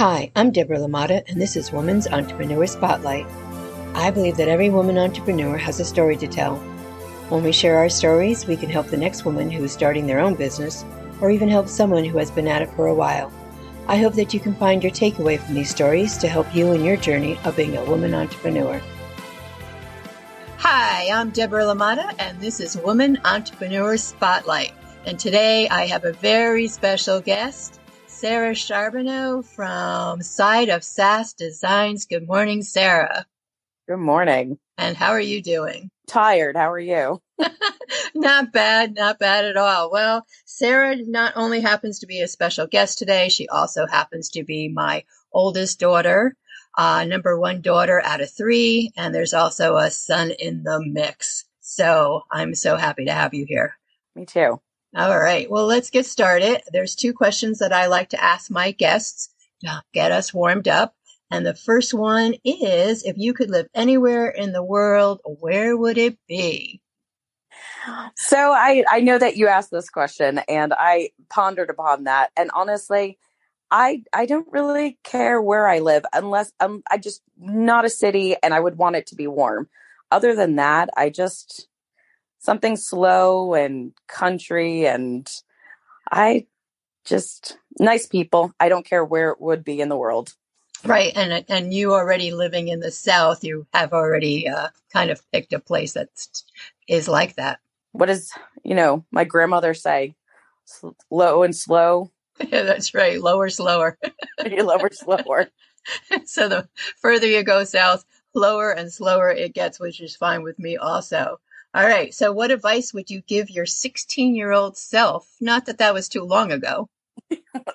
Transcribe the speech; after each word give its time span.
Hi, 0.00 0.32
I'm 0.34 0.50
Deborah 0.50 0.78
LaMotta, 0.78 1.28
and 1.28 1.38
this 1.38 1.56
is 1.56 1.72
Woman's 1.72 2.06
Entrepreneur 2.06 2.66
Spotlight. 2.66 3.26
I 3.94 4.10
believe 4.10 4.38
that 4.38 4.48
every 4.48 4.70
woman 4.70 4.96
entrepreneur 4.96 5.58
has 5.58 5.78
a 5.78 5.84
story 5.84 6.16
to 6.16 6.26
tell. 6.26 6.56
When 7.28 7.42
we 7.42 7.52
share 7.52 7.76
our 7.76 7.90
stories, 7.90 8.46
we 8.46 8.56
can 8.56 8.70
help 8.70 8.86
the 8.86 8.96
next 8.96 9.26
woman 9.26 9.50
who 9.50 9.62
is 9.62 9.72
starting 9.72 10.06
their 10.06 10.18
own 10.18 10.36
business, 10.36 10.86
or 11.20 11.30
even 11.30 11.50
help 11.50 11.68
someone 11.68 12.06
who 12.06 12.16
has 12.16 12.30
been 12.30 12.48
at 12.48 12.62
it 12.62 12.70
for 12.70 12.86
a 12.86 12.94
while. 12.94 13.30
I 13.88 13.98
hope 13.98 14.14
that 14.14 14.32
you 14.32 14.40
can 14.40 14.54
find 14.54 14.82
your 14.82 14.90
takeaway 14.90 15.38
from 15.38 15.54
these 15.54 15.68
stories 15.68 16.16
to 16.16 16.28
help 16.28 16.46
you 16.56 16.72
in 16.72 16.82
your 16.82 16.96
journey 16.96 17.38
of 17.44 17.56
being 17.56 17.76
a 17.76 17.84
woman 17.84 18.14
entrepreneur. 18.14 18.80
Hi, 20.56 21.10
I'm 21.12 21.28
Deborah 21.28 21.64
LaMotta, 21.64 22.14
and 22.18 22.40
this 22.40 22.58
is 22.58 22.74
Woman 22.74 23.18
Entrepreneur 23.26 23.98
Spotlight. 23.98 24.72
And 25.04 25.18
today 25.18 25.68
I 25.68 25.84
have 25.84 26.06
a 26.06 26.14
very 26.14 26.68
special 26.68 27.20
guest, 27.20 27.79
Sarah 28.20 28.54
Charbonneau 28.54 29.40
from 29.40 30.20
Side 30.20 30.68
of 30.68 30.84
Sass 30.84 31.32
Designs. 31.32 32.04
Good 32.04 32.28
morning, 32.28 32.60
Sarah. 32.60 33.24
Good 33.88 33.96
morning. 33.96 34.58
And 34.76 34.94
how 34.94 35.12
are 35.12 35.20
you 35.20 35.42
doing? 35.42 35.90
Tired. 36.06 36.54
How 36.54 36.70
are 36.70 36.78
you? 36.78 37.22
not 38.14 38.52
bad, 38.52 38.94
not 38.94 39.18
bad 39.18 39.46
at 39.46 39.56
all. 39.56 39.90
Well, 39.90 40.26
Sarah 40.44 40.96
not 40.96 41.32
only 41.34 41.62
happens 41.62 42.00
to 42.00 42.06
be 42.06 42.20
a 42.20 42.28
special 42.28 42.66
guest 42.66 42.98
today, 42.98 43.30
she 43.30 43.48
also 43.48 43.86
happens 43.86 44.28
to 44.32 44.44
be 44.44 44.68
my 44.68 45.04
oldest 45.32 45.80
daughter, 45.80 46.36
uh, 46.76 47.04
number 47.04 47.40
one 47.40 47.62
daughter 47.62 48.02
out 48.04 48.20
of 48.20 48.30
three, 48.30 48.92
and 48.98 49.14
there's 49.14 49.32
also 49.32 49.76
a 49.76 49.90
son 49.90 50.30
in 50.38 50.62
the 50.62 50.78
mix. 50.84 51.46
So 51.60 52.24
I'm 52.30 52.54
so 52.54 52.76
happy 52.76 53.06
to 53.06 53.14
have 53.14 53.32
you 53.32 53.46
here. 53.48 53.78
Me 54.14 54.26
too. 54.26 54.60
All 54.96 55.18
right. 55.18 55.48
Well, 55.48 55.66
let's 55.66 55.90
get 55.90 56.06
started. 56.06 56.62
There's 56.72 56.96
two 56.96 57.12
questions 57.12 57.60
that 57.60 57.72
I 57.72 57.86
like 57.86 58.10
to 58.10 58.22
ask 58.22 58.50
my 58.50 58.72
guests 58.72 59.30
to 59.64 59.82
get 59.92 60.10
us 60.10 60.34
warmed 60.34 60.66
up. 60.66 60.94
And 61.30 61.46
the 61.46 61.54
first 61.54 61.94
one 61.94 62.34
is 62.44 63.04
if 63.04 63.16
you 63.16 63.32
could 63.32 63.50
live 63.50 63.68
anywhere 63.72 64.28
in 64.28 64.52
the 64.52 64.64
world, 64.64 65.20
where 65.24 65.76
would 65.76 65.96
it 65.96 66.18
be? 66.26 66.80
So 68.16 68.36
I, 68.52 68.84
I 68.90 69.00
know 69.00 69.16
that 69.16 69.36
you 69.36 69.46
asked 69.46 69.70
this 69.70 69.90
question 69.90 70.40
and 70.48 70.74
I 70.76 71.10
pondered 71.28 71.70
upon 71.70 72.04
that. 72.04 72.30
And 72.36 72.50
honestly, 72.52 73.18
I 73.70 74.02
I 74.12 74.26
don't 74.26 74.48
really 74.50 74.98
care 75.04 75.40
where 75.40 75.68
I 75.68 75.78
live 75.78 76.04
unless 76.12 76.52
I'm 76.58 76.82
I 76.90 76.98
just 76.98 77.22
not 77.38 77.84
a 77.84 77.90
city 77.90 78.34
and 78.42 78.52
I 78.52 78.60
would 78.60 78.76
want 78.76 78.96
it 78.96 79.06
to 79.08 79.14
be 79.14 79.28
warm. 79.28 79.68
Other 80.10 80.34
than 80.34 80.56
that, 80.56 80.90
I 80.96 81.10
just 81.10 81.68
something 82.40 82.76
slow 82.76 83.54
and 83.54 83.92
country 84.08 84.86
and 84.86 85.30
I 86.10 86.46
just 87.04 87.58
nice 87.78 88.06
people. 88.06 88.52
I 88.58 88.68
don't 88.68 88.86
care 88.86 89.04
where 89.04 89.30
it 89.30 89.40
would 89.40 89.64
be 89.64 89.80
in 89.80 89.88
the 89.88 89.96
world. 89.96 90.34
Right, 90.84 91.12
and 91.14 91.44
and 91.48 91.74
you 91.74 91.92
already 91.92 92.32
living 92.32 92.68
in 92.68 92.80
the 92.80 92.90
South, 92.90 93.44
you 93.44 93.66
have 93.74 93.92
already 93.92 94.48
uh, 94.48 94.68
kind 94.92 95.10
of 95.10 95.20
picked 95.30 95.52
a 95.52 95.60
place 95.60 95.92
that 95.92 96.08
is 96.88 97.06
like 97.06 97.36
that. 97.36 97.60
What 97.92 98.06
does 98.06 98.32
you 98.64 98.74
know 98.74 99.04
my 99.10 99.24
grandmother 99.24 99.74
say? 99.74 100.14
Low 101.10 101.42
and 101.42 101.54
slow. 101.54 102.10
Yeah, 102.40 102.62
that's 102.62 102.94
right. 102.94 103.20
Lower, 103.20 103.50
slower. 103.50 103.98
you 104.50 104.62
lower, 104.64 104.90
slower. 104.90 105.50
so 106.24 106.48
the 106.48 106.68
further 106.96 107.26
you 107.26 107.42
go 107.42 107.64
south, 107.64 108.04
lower 108.34 108.70
and 108.70 108.90
slower 108.90 109.30
it 109.30 109.52
gets, 109.52 109.78
which 109.78 110.00
is 110.00 110.16
fine 110.16 110.42
with 110.42 110.58
me 110.58 110.78
also. 110.78 111.40
All 111.72 111.86
right. 111.86 112.12
So, 112.12 112.32
what 112.32 112.50
advice 112.50 112.92
would 112.92 113.10
you 113.10 113.22
give 113.22 113.48
your 113.48 113.66
16 113.66 114.34
year 114.34 114.50
old 114.50 114.76
self? 114.76 115.28
Not 115.40 115.66
that 115.66 115.78
that 115.78 115.94
was 115.94 116.08
too 116.08 116.24
long 116.24 116.50
ago. 116.50 116.88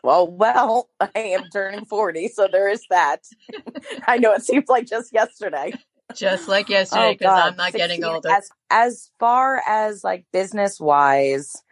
well, 0.03 0.27
well, 0.27 0.89
I 0.99 1.09
am 1.15 1.45
turning 1.51 1.85
40, 1.85 2.27
so 2.29 2.47
there 2.51 2.69
is 2.69 2.85
that. 2.89 3.23
I 4.07 4.17
know 4.17 4.33
it 4.33 4.43
seems 4.43 4.67
like 4.67 4.85
just 4.85 5.13
yesterday. 5.13 5.73
Just 6.13 6.47
like 6.47 6.69
yesterday, 6.69 7.13
because 7.13 7.39
oh, 7.39 7.47
I'm 7.47 7.55
not 7.55 7.71
16, 7.71 7.77
getting 7.79 8.03
older. 8.03 8.29
As, 8.29 8.49
as 8.69 9.11
far 9.19 9.61
as 9.67 10.03
like 10.03 10.25
business 10.31 10.79
wise, 10.79 11.63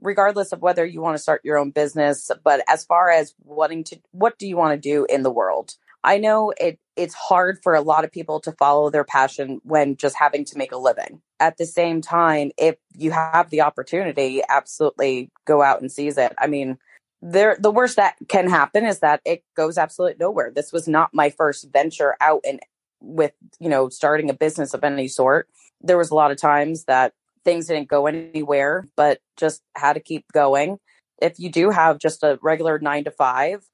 regardless 0.00 0.52
of 0.52 0.62
whether 0.62 0.84
you 0.84 1.00
want 1.00 1.16
to 1.16 1.22
start 1.22 1.40
your 1.44 1.58
own 1.58 1.70
business, 1.70 2.30
but 2.44 2.62
as 2.68 2.84
far 2.84 3.10
as 3.10 3.34
wanting 3.44 3.84
to, 3.84 4.00
what 4.12 4.38
do 4.38 4.46
you 4.46 4.56
want 4.56 4.72
to 4.72 4.88
do 4.88 5.06
in 5.08 5.22
the 5.22 5.30
world? 5.30 5.74
I 6.04 6.18
know 6.18 6.52
it 6.58 6.78
it's 6.96 7.14
hard 7.14 7.58
for 7.62 7.74
a 7.74 7.80
lot 7.80 8.04
of 8.04 8.12
people 8.12 8.40
to 8.40 8.52
follow 8.52 8.90
their 8.90 9.04
passion 9.04 9.60
when 9.64 9.96
just 9.96 10.16
having 10.16 10.44
to 10.44 10.58
make 10.58 10.72
a 10.72 10.76
living. 10.76 11.22
At 11.40 11.56
the 11.56 11.64
same 11.64 12.02
time, 12.02 12.50
if 12.58 12.76
you 12.94 13.10
have 13.12 13.48
the 13.48 13.62
opportunity, 13.62 14.42
absolutely 14.46 15.30
go 15.46 15.62
out 15.62 15.80
and 15.80 15.90
seize 15.90 16.18
it. 16.18 16.34
I 16.38 16.48
mean, 16.48 16.78
there 17.22 17.56
the 17.58 17.70
worst 17.70 17.96
that 17.96 18.16
can 18.28 18.48
happen 18.48 18.84
is 18.84 18.98
that 18.98 19.20
it 19.24 19.42
goes 19.56 19.78
absolutely 19.78 20.16
nowhere. 20.18 20.52
This 20.54 20.72
was 20.72 20.88
not 20.88 21.14
my 21.14 21.30
first 21.30 21.68
venture 21.72 22.16
out 22.20 22.40
and 22.46 22.60
with, 23.00 23.32
you 23.58 23.68
know, 23.68 23.88
starting 23.88 24.30
a 24.30 24.34
business 24.34 24.74
of 24.74 24.84
any 24.84 25.08
sort. 25.08 25.48
There 25.80 25.98
was 25.98 26.10
a 26.10 26.14
lot 26.14 26.30
of 26.30 26.36
times 26.36 26.84
that 26.84 27.14
things 27.44 27.66
didn't 27.66 27.88
go 27.88 28.06
anywhere, 28.06 28.86
but 28.96 29.20
just 29.36 29.62
had 29.74 29.94
to 29.94 30.00
keep 30.00 30.30
going 30.32 30.78
if 31.22 31.38
you 31.38 31.50
do 31.50 31.70
have 31.70 31.98
just 31.98 32.22
a 32.22 32.38
regular 32.42 32.78
nine 32.78 33.04
to 33.04 33.10
five, 33.10 33.64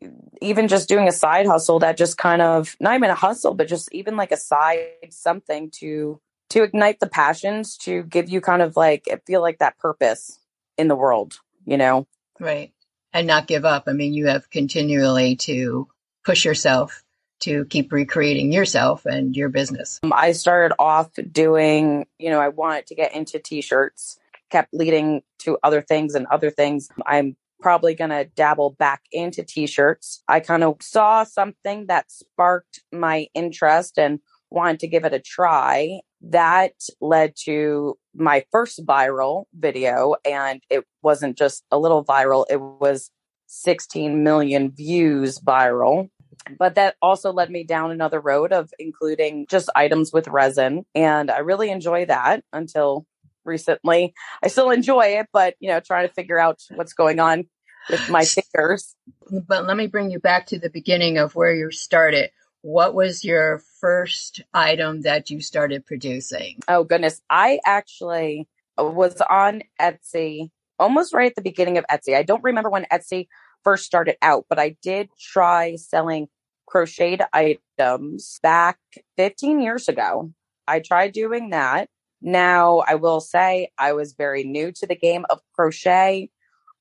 even 0.43 0.69
just 0.69 0.89
doing 0.89 1.09
a 1.09 1.13
side 1.13 1.47
hustle 1.47 1.79
that 1.81 1.97
just 1.97 2.19
kind 2.19 2.43
of 2.43 2.77
not 2.79 2.95
even 2.95 3.11
a 3.11 3.15
hustle, 3.15 3.55
but 3.55 3.69
just 3.69 3.93
even 3.93 4.17
like 4.17 4.33
a 4.33 4.37
side 4.37 4.89
something 5.11 5.71
to 5.71 6.21
to 6.51 6.63
ignite 6.63 7.01
the 7.01 7.09
passions 7.09 7.77
to 7.77 8.03
give 8.05 8.29
you 8.29 8.41
kind 8.41 8.63
of 8.63 8.77
like 8.77 9.07
feel 9.27 9.41
like 9.41 9.59
that 9.59 9.79
purpose 9.79 10.39
in 10.77 10.89
the 10.89 10.97
world, 10.97 11.41
you 11.67 11.77
know? 11.77 12.07
Right. 12.41 12.73
And 13.13 13.27
not 13.27 13.47
give 13.47 13.65
up. 13.65 13.85
I 13.87 13.93
mean, 13.93 14.15
you 14.15 14.27
have 14.27 14.49
continually 14.51 15.37
to 15.37 15.89
push 16.25 16.45
yourself 16.45 17.03
to 17.41 17.65
keep 17.67 17.93
recreating 17.93 18.53
yourself 18.53 19.07
and 19.07 19.37
your 19.37 19.49
business. 19.49 20.01
Um, 20.03 20.13
I 20.13 20.33
started 20.33 20.75
off 20.79 21.11
doing, 21.31 22.07
you 22.19 22.31
know, 22.31 22.41
I 22.41 22.49
wanted 22.49 22.87
to 22.89 22.95
get 22.95 23.15
into 23.15 23.39
t-shirts 23.39 24.19
kept 24.51 24.73
leading 24.73 25.23
to 25.41 25.59
other 25.63 25.81
things 25.83 26.15
and 26.15 26.27
other 26.27 26.51
things. 26.51 26.89
I'm 27.07 27.37
probably 27.61 27.95
going 27.95 28.11
to 28.11 28.25
dabble 28.37 28.77
back 28.79 29.03
into 29.13 29.43
t-shirts. 29.43 30.23
I 30.29 30.41
kind 30.41 30.63
of 30.63 30.77
saw 30.81 31.25
something 31.25 31.87
that 31.87 32.11
sparked 32.11 32.83
my 32.93 33.27
interest 33.35 33.99
and 33.99 34.21
wanted 34.51 34.81
to 34.81 34.89
give 34.89 35.05
it 35.05 35.13
a 35.13 35.19
try. 35.19 36.01
That 36.21 36.73
led 37.01 37.35
to 37.45 37.99
my 38.15 38.45
first 38.51 38.85
viral 38.85 39.45
video 39.55 40.17
and 40.25 40.63
it 40.71 40.85
wasn't 41.03 41.37
just 41.37 41.65
a 41.71 41.79
little 41.79 42.05
viral. 42.05 42.45
It 42.51 42.61
was 42.61 43.11
16 43.47 44.23
million 44.23 44.71
views 44.71 45.39
viral. 45.41 46.11
But 46.59 46.77
that 46.77 46.97
also 47.03 47.33
led 47.33 47.51
me 47.51 47.65
down 47.65 47.91
another 47.91 48.21
road 48.21 48.53
of 48.53 48.71
including 48.79 49.47
just 49.49 49.69
items 49.75 50.13
with 50.13 50.29
resin. 50.29 50.85
And 50.95 51.31
I 51.31 51.39
really 51.39 51.71
enjoy 51.71 52.07
that 52.07 52.43
until 52.53 53.07
recently. 53.49 54.15
I 54.43 54.49
still 54.49 54.71
enjoy 54.71 55.19
it, 55.19 55.27
but 55.33 55.55
you 55.59 55.69
know, 55.69 55.81
trying 55.81 56.07
to 56.07 56.15
figure 56.15 56.39
out 56.39 56.63
what's 56.75 56.93
going 56.93 57.19
on 57.19 57.47
with 57.91 58.09
my 58.09 58.25
fingers. 58.25 58.95
But 59.31 59.67
let 59.67 59.77
me 59.77 59.87
bring 59.87 60.11
you 60.11 60.21
back 60.21 60.47
to 60.49 60.59
the 60.59 60.71
beginning 60.71 61.19
of 61.19 61.35
where 61.35 61.55
you 61.55 61.71
started. 61.71 62.31
What 62.63 62.95
was 62.95 63.25
your 63.25 63.63
first 63.81 64.43
item 64.53 65.03
that 65.03 65.31
you 65.31 65.41
started 65.41 65.87
producing? 65.87 66.61
Oh 66.69 66.85
goodness, 66.85 67.21
I 67.31 67.61
actually 67.65 68.49
was 68.77 69.21
on 69.29 69.63
Etsy 69.81 70.51
almost 70.79 71.13
right 71.13 71.31
at 71.31 71.37
the 71.37 71.43
beginning 71.43 71.79
of 71.79 71.85
Etsy. 71.91 72.15
I 72.15 72.23
don't 72.23 72.45
remember 72.45 72.71
when 72.71 72.87
Etsy 72.93 73.29
first 73.65 73.85
started 73.85 74.17
out, 74.23 74.47
but 74.49 74.59
I 74.59 74.77
did 74.83 75.09
try 75.19 75.77
selling 75.77 76.29
crocheted 76.67 77.23
items 77.33 78.39
back 78.43 78.79
15 79.17 79.61
years 79.61 79.89
ago. 79.89 80.33
I 80.67 80.81
tried 80.81 81.13
doing 81.13 81.51
that 81.51 81.89
now, 82.21 82.83
I 82.87 82.97
will 82.97 83.21
say 83.21 83.71
I 83.79 83.93
was 83.93 84.13
very 84.13 84.45
new 84.45 84.73
to 84.73 84.87
the 84.87 84.97
game 84.97 85.25
of 85.31 85.41
crochet. 85.55 86.31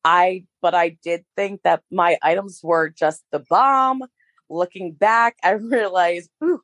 I, 0.04 0.46
but 0.62 0.74
I 0.74 0.98
did 1.04 1.26
think 1.36 1.62
that 1.64 1.84
my 1.92 2.18
items 2.24 2.62
were 2.64 2.90
just 2.90 3.24
the 3.32 3.44
bomb. 3.50 4.04
Looking 4.50 4.94
back, 4.94 5.36
I 5.44 5.52
realized, 5.52 6.30
ooh, 6.44 6.62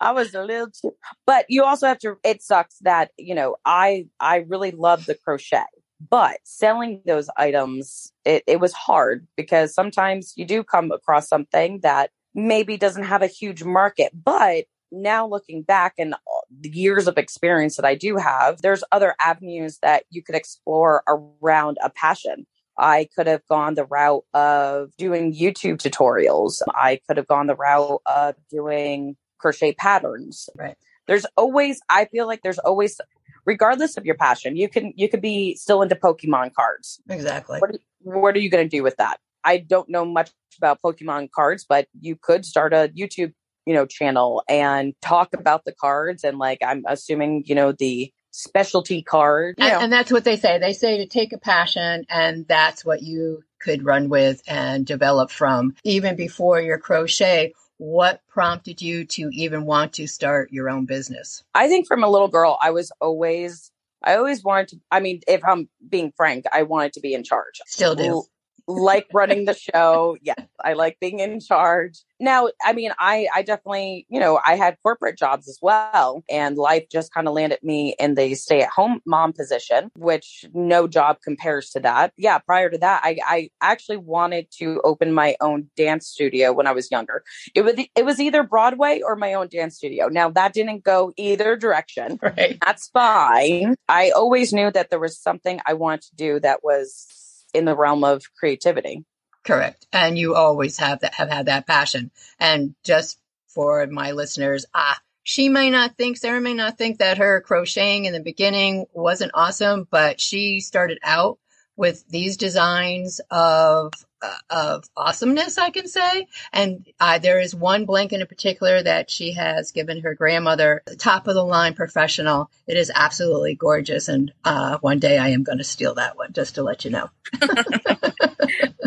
I 0.00 0.12
was 0.12 0.34
a 0.34 0.44
little 0.44 0.68
too, 0.70 0.94
but 1.26 1.46
you 1.48 1.64
also 1.64 1.86
have 1.88 1.98
to, 2.00 2.16
it 2.24 2.42
sucks 2.42 2.78
that, 2.80 3.10
you 3.18 3.34
know, 3.34 3.56
I, 3.64 4.06
I 4.20 4.38
really 4.48 4.70
love 4.70 5.06
the 5.06 5.16
crochet, 5.16 5.64
but 6.08 6.38
selling 6.44 7.02
those 7.04 7.28
items, 7.36 8.12
it, 8.24 8.44
it 8.46 8.60
was 8.60 8.72
hard 8.72 9.26
because 9.36 9.74
sometimes 9.74 10.34
you 10.36 10.44
do 10.44 10.62
come 10.62 10.92
across 10.92 11.28
something 11.28 11.80
that 11.80 12.10
maybe 12.32 12.76
doesn't 12.76 13.04
have 13.04 13.22
a 13.22 13.26
huge 13.26 13.64
market, 13.64 14.12
but 14.14 14.66
now 14.90 15.26
looking 15.26 15.62
back 15.62 15.94
and 15.98 16.14
the 16.50 16.70
years 16.70 17.06
of 17.06 17.18
experience 17.18 17.76
that 17.76 17.84
I 17.84 17.94
do 17.94 18.16
have, 18.16 18.62
there's 18.62 18.84
other 18.92 19.14
avenues 19.20 19.78
that 19.82 20.04
you 20.10 20.22
could 20.22 20.34
explore 20.34 21.02
around 21.06 21.78
a 21.82 21.90
passion. 21.90 22.46
I 22.78 23.08
could 23.16 23.26
have 23.26 23.44
gone 23.48 23.74
the 23.74 23.84
route 23.84 24.24
of 24.34 24.96
doing 24.96 25.34
YouTube 25.34 25.78
tutorials. 25.78 26.62
I 26.68 27.00
could 27.06 27.16
have 27.16 27.26
gone 27.26 27.48
the 27.48 27.56
route 27.56 28.00
of 28.06 28.36
doing 28.50 29.16
crochet 29.38 29.72
patterns. 29.72 30.48
Right. 30.56 30.76
There's 31.06 31.26
always, 31.36 31.80
I 31.88 32.04
feel 32.04 32.26
like 32.26 32.42
there's 32.42 32.58
always, 32.58 33.00
regardless 33.44 33.96
of 33.96 34.06
your 34.06 34.14
passion, 34.14 34.56
you 34.56 34.68
can, 34.68 34.92
you 34.96 35.08
could 35.08 35.20
be 35.20 35.56
still 35.56 35.82
into 35.82 35.96
Pokemon 35.96 36.54
cards. 36.54 37.00
Exactly. 37.08 37.58
What 37.58 37.70
are, 37.70 37.78
what 38.00 38.36
are 38.36 38.40
you 38.40 38.50
going 38.50 38.64
to 38.64 38.76
do 38.76 38.82
with 38.82 38.96
that? 38.98 39.18
I 39.44 39.58
don't 39.58 39.88
know 39.88 40.04
much 40.04 40.30
about 40.58 40.80
Pokemon 40.82 41.30
cards, 41.30 41.64
but 41.68 41.88
you 42.00 42.16
could 42.20 42.44
start 42.44 42.72
a 42.72 42.92
YouTube, 42.96 43.32
you 43.68 43.74
know, 43.74 43.84
channel 43.84 44.42
and 44.48 44.94
talk 45.02 45.34
about 45.34 45.66
the 45.66 45.72
cards 45.72 46.24
and 46.24 46.38
like 46.38 46.60
I'm 46.66 46.84
assuming, 46.88 47.44
you 47.44 47.54
know, 47.54 47.72
the 47.72 48.10
specialty 48.30 49.02
card. 49.02 49.56
And, 49.58 49.82
and, 49.84 49.92
that's 49.92 50.10
what 50.10 50.24
they 50.24 50.36
say. 50.36 50.58
They 50.58 50.72
say 50.72 50.98
to 50.98 51.06
take 51.06 51.34
a 51.34 51.38
passion 51.38 52.06
and 52.08 52.48
that's 52.48 52.82
what 52.82 53.02
you 53.02 53.42
could 53.60 53.84
run 53.84 54.08
with 54.08 54.42
and 54.48 54.86
develop 54.86 55.30
from. 55.30 55.74
Even 55.84 56.16
before 56.16 56.58
your 56.62 56.78
crochet, 56.78 57.52
what 57.76 58.22
prompted 58.26 58.80
you 58.80 59.04
to 59.04 59.28
even 59.34 59.66
want 59.66 59.92
to 59.94 60.06
start 60.06 60.50
your 60.50 60.70
own 60.70 60.86
business? 60.86 61.44
I 61.54 61.68
think 61.68 61.86
from 61.86 62.02
a 62.02 62.08
little 62.08 62.28
girl, 62.28 62.56
I 62.62 62.70
was 62.70 62.90
always 63.02 63.70
I 64.02 64.16
always 64.16 64.42
wanted 64.42 64.68
to 64.68 64.80
I 64.90 65.00
mean, 65.00 65.20
if 65.28 65.44
I'm 65.44 65.68
being 65.86 66.10
frank, 66.16 66.46
I 66.50 66.62
wanted 66.62 66.94
to 66.94 67.00
be 67.00 67.12
in 67.12 67.22
charge. 67.22 67.60
Still 67.66 67.94
do 67.94 68.24
like 68.68 69.06
running 69.12 69.46
the 69.46 69.54
show. 69.74 70.16
Yes, 70.22 70.38
I 70.62 70.74
like 70.74 70.98
being 71.00 71.18
in 71.18 71.40
charge. 71.40 72.00
Now, 72.20 72.48
I 72.64 72.72
mean, 72.72 72.92
I 72.98 73.28
I 73.34 73.42
definitely, 73.42 74.06
you 74.08 74.20
know, 74.20 74.40
I 74.44 74.56
had 74.56 74.76
corporate 74.82 75.18
jobs 75.18 75.48
as 75.48 75.58
well, 75.62 76.22
and 76.28 76.56
life 76.56 76.86
just 76.90 77.12
kind 77.12 77.26
of 77.26 77.34
landed 77.34 77.60
me 77.62 77.94
in 77.98 78.14
the 78.14 78.34
stay-at-home 78.34 79.00
mom 79.06 79.32
position, 79.32 79.90
which 79.96 80.44
no 80.52 80.86
job 80.86 81.18
compares 81.22 81.70
to 81.70 81.80
that. 81.80 82.12
Yeah, 82.16 82.38
prior 82.38 82.70
to 82.70 82.78
that, 82.78 83.00
I 83.02 83.18
I 83.26 83.50
actually 83.60 83.96
wanted 83.96 84.48
to 84.58 84.80
open 84.84 85.12
my 85.12 85.36
own 85.40 85.68
dance 85.76 86.06
studio 86.06 86.52
when 86.52 86.66
I 86.66 86.72
was 86.72 86.90
younger. 86.90 87.24
It 87.54 87.62
was 87.62 87.74
it 87.94 88.04
was 88.04 88.20
either 88.20 88.42
Broadway 88.42 89.00
or 89.04 89.16
my 89.16 89.34
own 89.34 89.48
dance 89.48 89.76
studio. 89.76 90.08
Now, 90.08 90.30
that 90.30 90.52
didn't 90.52 90.84
go 90.84 91.12
either 91.16 91.56
direction. 91.56 92.18
Right. 92.20 92.58
That's 92.64 92.88
fine. 92.88 93.76
I 93.88 94.10
always 94.10 94.52
knew 94.52 94.70
that 94.72 94.90
there 94.90 94.98
was 94.98 95.18
something 95.18 95.60
I 95.64 95.74
wanted 95.74 96.02
to 96.02 96.16
do 96.16 96.40
that 96.40 96.62
was 96.62 97.06
in 97.54 97.64
the 97.64 97.76
realm 97.76 98.04
of 98.04 98.22
creativity. 98.34 99.04
Correct. 99.44 99.86
And 99.92 100.18
you 100.18 100.34
always 100.34 100.78
have 100.78 101.00
that 101.00 101.14
have 101.14 101.30
had 101.30 101.46
that 101.46 101.66
passion. 101.66 102.10
And 102.38 102.74
just 102.84 103.18
for 103.46 103.86
my 103.86 104.12
listeners, 104.12 104.66
ah, 104.74 104.98
she 105.22 105.48
may 105.48 105.70
not 105.70 105.96
think, 105.96 106.16
Sarah 106.16 106.40
may 106.40 106.54
not 106.54 106.78
think 106.78 106.98
that 106.98 107.18
her 107.18 107.40
crocheting 107.40 108.06
in 108.06 108.12
the 108.12 108.20
beginning 108.20 108.86
wasn't 108.92 109.32
awesome, 109.34 109.86
but 109.90 110.20
she 110.20 110.60
started 110.60 110.98
out 111.02 111.38
with 111.78 112.06
these 112.08 112.36
designs 112.36 113.20
of 113.30 113.92
uh, 114.20 114.34
of 114.50 114.84
awesomeness, 114.96 115.58
I 115.58 115.70
can 115.70 115.86
say. 115.86 116.26
And 116.52 116.84
uh, 116.98 117.20
there 117.20 117.38
is 117.38 117.54
one 117.54 117.86
blanket 117.86 118.20
in 118.20 118.26
particular 118.26 118.82
that 118.82 119.10
she 119.10 119.34
has 119.34 119.70
given 119.70 120.00
her 120.00 120.16
grandmother, 120.16 120.82
top 120.98 121.28
of 121.28 121.34
the 121.34 121.44
line 121.44 121.74
professional. 121.74 122.50
It 122.66 122.76
is 122.76 122.90
absolutely 122.92 123.54
gorgeous, 123.54 124.08
and 124.08 124.32
uh, 124.44 124.78
one 124.80 124.98
day 124.98 125.18
I 125.18 125.28
am 125.28 125.44
going 125.44 125.58
to 125.58 125.64
steal 125.64 125.94
that 125.94 126.16
one, 126.18 126.32
just 126.32 126.56
to 126.56 126.64
let 126.64 126.84
you 126.84 126.90
know. 126.90 127.10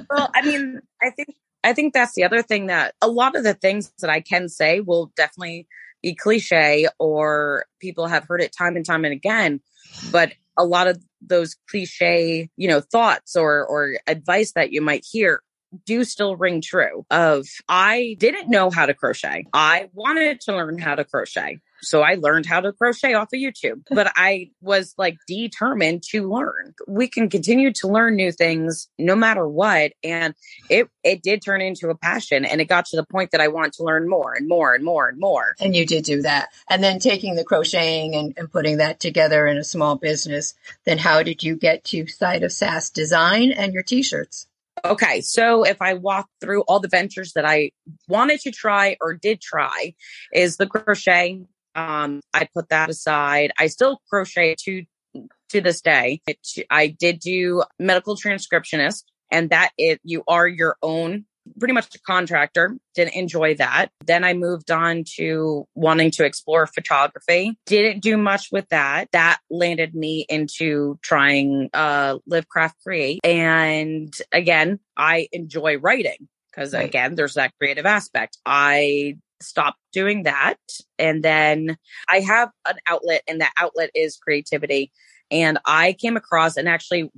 well, 0.09 0.29
I 0.35 0.41
mean, 0.43 0.81
I 1.01 1.11
think 1.11 1.29
I 1.63 1.71
think 1.71 1.93
that's 1.93 2.13
the 2.13 2.25
other 2.25 2.41
thing 2.41 2.67
that 2.67 2.93
a 3.01 3.07
lot 3.07 3.37
of 3.37 3.45
the 3.45 3.53
things 3.53 3.93
that 4.01 4.09
I 4.09 4.19
can 4.19 4.49
say 4.49 4.81
will 4.81 5.13
definitely 5.15 5.65
be 6.03 6.13
cliche 6.13 6.87
or 6.99 7.67
people 7.79 8.07
have 8.07 8.25
heard 8.27 8.41
it 8.41 8.51
time 8.51 8.75
and 8.75 8.85
time 8.85 9.05
and 9.05 9.13
again, 9.13 9.61
but 10.11 10.33
a 10.57 10.65
lot 10.65 10.87
of 10.87 11.01
those 11.21 11.55
cliche, 11.69 12.49
you 12.57 12.67
know, 12.67 12.81
thoughts 12.81 13.35
or 13.35 13.65
or 13.65 13.97
advice 14.07 14.53
that 14.53 14.71
you 14.71 14.81
might 14.81 15.05
hear 15.09 15.41
do 15.85 16.03
still 16.03 16.35
ring 16.35 16.61
true 16.61 17.05
of 17.09 17.47
I 17.69 18.15
didn't 18.19 18.49
know 18.49 18.69
how 18.69 18.85
to 18.85 18.93
crochet. 18.93 19.45
I 19.53 19.89
wanted 19.93 20.41
to 20.41 20.53
learn 20.53 20.77
how 20.77 20.95
to 20.95 21.05
crochet. 21.05 21.59
So 21.81 22.01
I 22.01 22.15
learned 22.15 22.45
how 22.45 22.61
to 22.61 22.71
crochet 22.71 23.13
off 23.13 23.29
of 23.33 23.39
YouTube, 23.39 23.83
but 23.89 24.11
I 24.15 24.51
was 24.61 24.93
like 24.97 25.17
determined 25.27 26.03
to 26.09 26.29
learn. 26.29 26.73
We 26.87 27.07
can 27.07 27.29
continue 27.29 27.73
to 27.73 27.87
learn 27.87 28.15
new 28.15 28.31
things 28.31 28.87
no 28.97 29.15
matter 29.15 29.47
what. 29.47 29.93
And 30.03 30.35
it, 30.69 30.89
it 31.03 31.23
did 31.23 31.41
turn 31.41 31.61
into 31.61 31.89
a 31.89 31.95
passion 31.95 32.45
and 32.45 32.61
it 32.61 32.65
got 32.65 32.85
to 32.87 32.97
the 32.97 33.05
point 33.05 33.31
that 33.31 33.41
I 33.41 33.47
want 33.47 33.73
to 33.73 33.83
learn 33.83 34.07
more 34.07 34.33
and 34.33 34.47
more 34.47 34.73
and 34.73 34.83
more 34.83 35.07
and 35.07 35.19
more. 35.19 35.55
And 35.59 35.75
you 35.75 35.85
did 35.85 36.03
do 36.03 36.21
that. 36.21 36.49
And 36.69 36.83
then 36.83 36.99
taking 36.99 37.35
the 37.35 37.43
crocheting 37.43 38.15
and, 38.15 38.33
and 38.37 38.51
putting 38.51 38.77
that 38.77 38.99
together 38.99 39.47
in 39.47 39.57
a 39.57 39.63
small 39.63 39.95
business, 39.95 40.53
then 40.85 40.97
how 40.97 41.23
did 41.23 41.43
you 41.43 41.55
get 41.55 41.83
to 41.85 42.07
Side 42.07 42.43
of 42.43 42.51
Sass 42.51 42.89
Design 42.89 43.51
and 43.51 43.73
your 43.73 43.83
t-shirts? 43.83 44.47
Okay, 44.83 45.21
so 45.21 45.63
if 45.63 45.81
I 45.81 45.93
walk 45.93 46.27
through 46.39 46.61
all 46.61 46.79
the 46.79 46.87
ventures 46.87 47.33
that 47.33 47.45
I 47.45 47.71
wanted 48.07 48.39
to 48.41 48.51
try 48.51 48.97
or 48.99 49.13
did 49.13 49.39
try, 49.41 49.93
is 50.33 50.57
the 50.57 50.65
crochet, 50.65 51.41
um, 51.75 52.21
I 52.33 52.47
put 52.53 52.69
that 52.69 52.89
aside. 52.89 53.51
I 53.57 53.67
still 53.67 54.01
crochet 54.09 54.55
to 54.65 54.83
to 55.49 55.61
this 55.61 55.81
day. 55.81 56.21
It, 56.27 56.39
I 56.69 56.87
did 56.87 57.19
do 57.19 57.63
medical 57.79 58.15
transcriptionist, 58.15 59.03
and 59.29 59.49
that 59.49 59.71
it 59.77 59.99
you 60.03 60.23
are 60.27 60.47
your 60.47 60.77
own 60.81 61.25
pretty 61.59 61.73
much 61.73 61.93
a 61.95 61.99
contractor. 62.01 62.77
Didn't 62.93 63.15
enjoy 63.15 63.55
that. 63.55 63.87
Then 64.05 64.23
I 64.23 64.33
moved 64.33 64.69
on 64.69 65.03
to 65.15 65.65
wanting 65.75 66.11
to 66.11 66.25
explore 66.25 66.67
photography. 66.67 67.57
Didn't 67.65 68.01
do 68.01 68.15
much 68.17 68.49
with 68.51 68.69
that. 68.69 69.09
That 69.11 69.39
landed 69.49 69.95
me 69.95 70.25
into 70.29 70.99
trying 71.01 71.69
uh 71.73 72.19
live 72.27 72.47
craft 72.47 72.77
create. 72.83 73.19
And 73.23 74.13
again, 74.31 74.79
I 74.95 75.27
enjoy 75.31 75.77
writing 75.77 76.27
because 76.51 76.73
right. 76.73 76.85
again, 76.85 77.15
there's 77.15 77.35
that 77.35 77.53
creative 77.57 77.85
aspect. 77.85 78.37
I 78.45 79.17
stopped 79.41 79.79
doing 79.93 80.23
that. 80.23 80.57
And 80.99 81.23
then 81.23 81.77
I 82.09 82.19
have 82.19 82.49
an 82.67 82.75
outlet, 82.87 83.23
and 83.27 83.41
that 83.41 83.53
outlet 83.57 83.89
is 83.95 84.17
creativity. 84.17 84.91
And 85.29 85.59
I 85.65 85.93
came 85.93 86.17
across, 86.17 86.57
and 86.57 86.67
actually, 86.67 87.09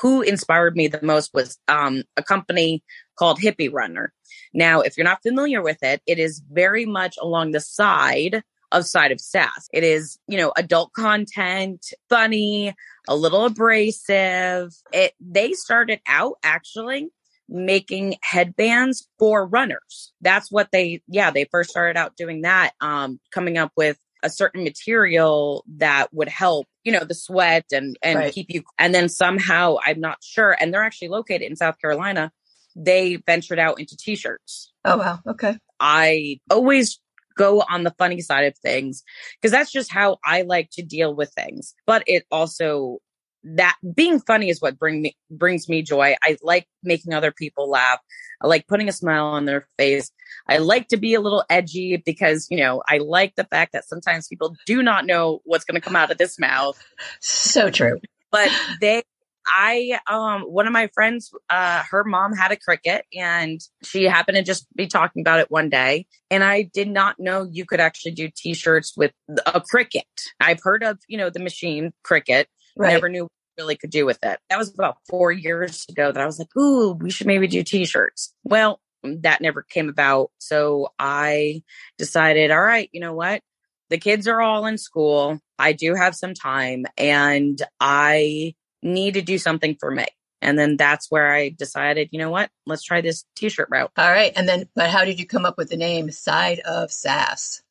who 0.00 0.22
inspired 0.22 0.76
me 0.76 0.86
the 0.86 1.02
most 1.02 1.34
was 1.34 1.58
um, 1.68 2.04
a 2.16 2.22
company 2.22 2.82
called 3.18 3.40
Hippie 3.40 3.72
Runner. 3.72 4.12
Now, 4.54 4.80
if 4.80 4.96
you're 4.96 5.04
not 5.04 5.22
familiar 5.22 5.62
with 5.62 5.82
it, 5.82 6.00
it 6.06 6.18
is 6.18 6.42
very 6.50 6.86
much 6.86 7.16
along 7.20 7.50
the 7.50 7.60
side 7.60 8.42
of 8.72 8.86
side 8.86 9.12
of 9.12 9.20
sass. 9.20 9.68
It 9.72 9.84
is, 9.84 10.18
you 10.28 10.36
know, 10.36 10.52
adult 10.56 10.92
content, 10.92 11.86
funny, 12.08 12.74
a 13.08 13.16
little 13.16 13.44
abrasive. 13.44 14.72
It 14.92 15.12
they 15.20 15.52
started 15.52 16.00
out 16.06 16.36
actually 16.42 17.10
making 17.48 18.16
headbands 18.22 19.08
for 19.18 19.46
runners. 19.46 20.12
That's 20.20 20.50
what 20.50 20.68
they, 20.72 21.02
yeah, 21.08 21.30
they 21.30 21.44
first 21.44 21.70
started 21.70 21.96
out 21.96 22.16
doing 22.16 22.42
that, 22.42 22.72
um, 22.80 23.20
coming 23.30 23.56
up 23.58 23.72
with 23.76 23.98
a 24.22 24.30
certain 24.30 24.64
material 24.64 25.64
that 25.76 26.12
would 26.12 26.28
help, 26.28 26.66
you 26.82 26.90
know, 26.90 27.04
the 27.04 27.14
sweat 27.14 27.66
and, 27.72 27.96
and 28.02 28.18
right. 28.18 28.32
keep 28.32 28.46
you. 28.48 28.64
And 28.78 28.94
then 28.94 29.08
somehow 29.08 29.76
I'm 29.84 30.00
not 30.00 30.18
sure. 30.22 30.56
And 30.58 30.72
they're 30.72 30.82
actually 30.82 31.08
located 31.08 31.42
in 31.42 31.54
South 31.56 31.78
Carolina. 31.80 32.32
They 32.74 33.16
ventured 33.16 33.58
out 33.58 33.78
into 33.78 33.96
t-shirts. 33.96 34.72
Oh, 34.84 34.96
wow. 34.96 35.20
Okay. 35.26 35.58
I 35.78 36.40
always 36.50 37.00
go 37.36 37.62
on 37.68 37.84
the 37.84 37.94
funny 37.98 38.20
side 38.20 38.46
of 38.46 38.56
things 38.58 39.04
because 39.40 39.52
that's 39.52 39.70
just 39.70 39.92
how 39.92 40.16
I 40.24 40.42
like 40.42 40.70
to 40.72 40.82
deal 40.82 41.14
with 41.14 41.32
things. 41.34 41.74
But 41.86 42.02
it 42.06 42.24
also 42.30 42.98
that 43.54 43.76
being 43.94 44.20
funny 44.20 44.48
is 44.48 44.60
what 44.60 44.78
bring 44.78 45.02
me 45.02 45.16
brings 45.30 45.68
me 45.68 45.82
joy. 45.82 46.16
I 46.22 46.36
like 46.42 46.66
making 46.82 47.14
other 47.14 47.30
people 47.30 47.70
laugh. 47.70 48.00
I 48.42 48.48
like 48.48 48.66
putting 48.66 48.88
a 48.88 48.92
smile 48.92 49.26
on 49.26 49.44
their 49.44 49.66
face. 49.78 50.10
I 50.48 50.58
like 50.58 50.88
to 50.88 50.96
be 50.96 51.14
a 51.14 51.20
little 51.20 51.44
edgy 51.48 52.02
because, 52.04 52.48
you 52.50 52.58
know, 52.58 52.82
I 52.88 52.98
like 52.98 53.34
the 53.36 53.44
fact 53.44 53.72
that 53.72 53.88
sometimes 53.88 54.28
people 54.28 54.56
do 54.66 54.82
not 54.82 55.06
know 55.06 55.40
what's 55.44 55.64
going 55.64 55.80
to 55.80 55.84
come 55.84 55.96
out 55.96 56.10
of 56.10 56.18
this 56.18 56.38
mouth. 56.38 56.82
So 57.20 57.70
true. 57.70 58.00
But 58.32 58.50
they 58.80 59.02
I 59.46 60.00
um 60.08 60.42
one 60.42 60.66
of 60.66 60.72
my 60.72 60.88
friends 60.92 61.30
uh 61.48 61.84
her 61.88 62.02
mom 62.02 62.32
had 62.32 62.50
a 62.50 62.56
Cricut 62.56 63.02
and 63.14 63.60
she 63.84 64.04
happened 64.04 64.36
to 64.36 64.42
just 64.42 64.66
be 64.74 64.88
talking 64.88 65.22
about 65.22 65.38
it 65.38 65.52
one 65.52 65.68
day 65.68 66.06
and 66.32 66.42
I 66.42 66.62
did 66.62 66.88
not 66.88 67.20
know 67.20 67.46
you 67.48 67.64
could 67.64 67.78
actually 67.78 68.10
do 68.10 68.28
t-shirts 68.36 68.94
with 68.96 69.12
a 69.46 69.60
Cricut. 69.60 70.02
I've 70.40 70.58
heard 70.62 70.82
of, 70.82 70.98
you 71.06 71.16
know, 71.16 71.30
the 71.30 71.38
machine 71.38 71.92
Cricut. 72.04 72.46
Right. 72.76 72.92
Never 72.92 73.08
knew 73.08 73.28
really 73.58 73.76
could 73.76 73.90
do 73.90 74.06
with 74.06 74.18
it. 74.22 74.38
That 74.50 74.58
was 74.58 74.72
about 74.72 74.98
four 75.08 75.32
years 75.32 75.86
ago 75.88 76.12
that 76.12 76.22
I 76.22 76.26
was 76.26 76.38
like, 76.38 76.54
ooh, 76.56 76.92
we 76.92 77.10
should 77.10 77.26
maybe 77.26 77.46
do 77.46 77.62
t-shirts. 77.62 78.34
Well, 78.44 78.80
that 79.02 79.40
never 79.40 79.62
came 79.62 79.88
about. 79.88 80.30
So 80.38 80.88
I 80.98 81.62
decided, 81.98 82.50
all 82.50 82.62
right, 82.62 82.88
you 82.92 83.00
know 83.00 83.14
what? 83.14 83.42
The 83.90 83.98
kids 83.98 84.26
are 84.26 84.40
all 84.40 84.66
in 84.66 84.78
school. 84.78 85.38
I 85.58 85.72
do 85.72 85.94
have 85.94 86.16
some 86.16 86.34
time 86.34 86.86
and 86.96 87.60
I 87.78 88.54
need 88.82 89.14
to 89.14 89.22
do 89.22 89.38
something 89.38 89.76
for 89.78 89.90
me. 89.90 90.06
And 90.42 90.58
then 90.58 90.76
that's 90.76 91.10
where 91.10 91.32
I 91.32 91.48
decided, 91.48 92.10
you 92.12 92.18
know 92.18 92.30
what? 92.30 92.50
Let's 92.66 92.82
try 92.82 93.00
this 93.00 93.24
t-shirt 93.36 93.68
route. 93.70 93.90
All 93.96 94.10
right. 94.10 94.32
And 94.36 94.48
then, 94.48 94.68
but 94.74 94.90
how 94.90 95.04
did 95.04 95.18
you 95.18 95.26
come 95.26 95.46
up 95.46 95.56
with 95.56 95.70
the 95.70 95.76
name 95.76 96.10
Side 96.10 96.60
of 96.60 96.92
Sass? 96.92 97.62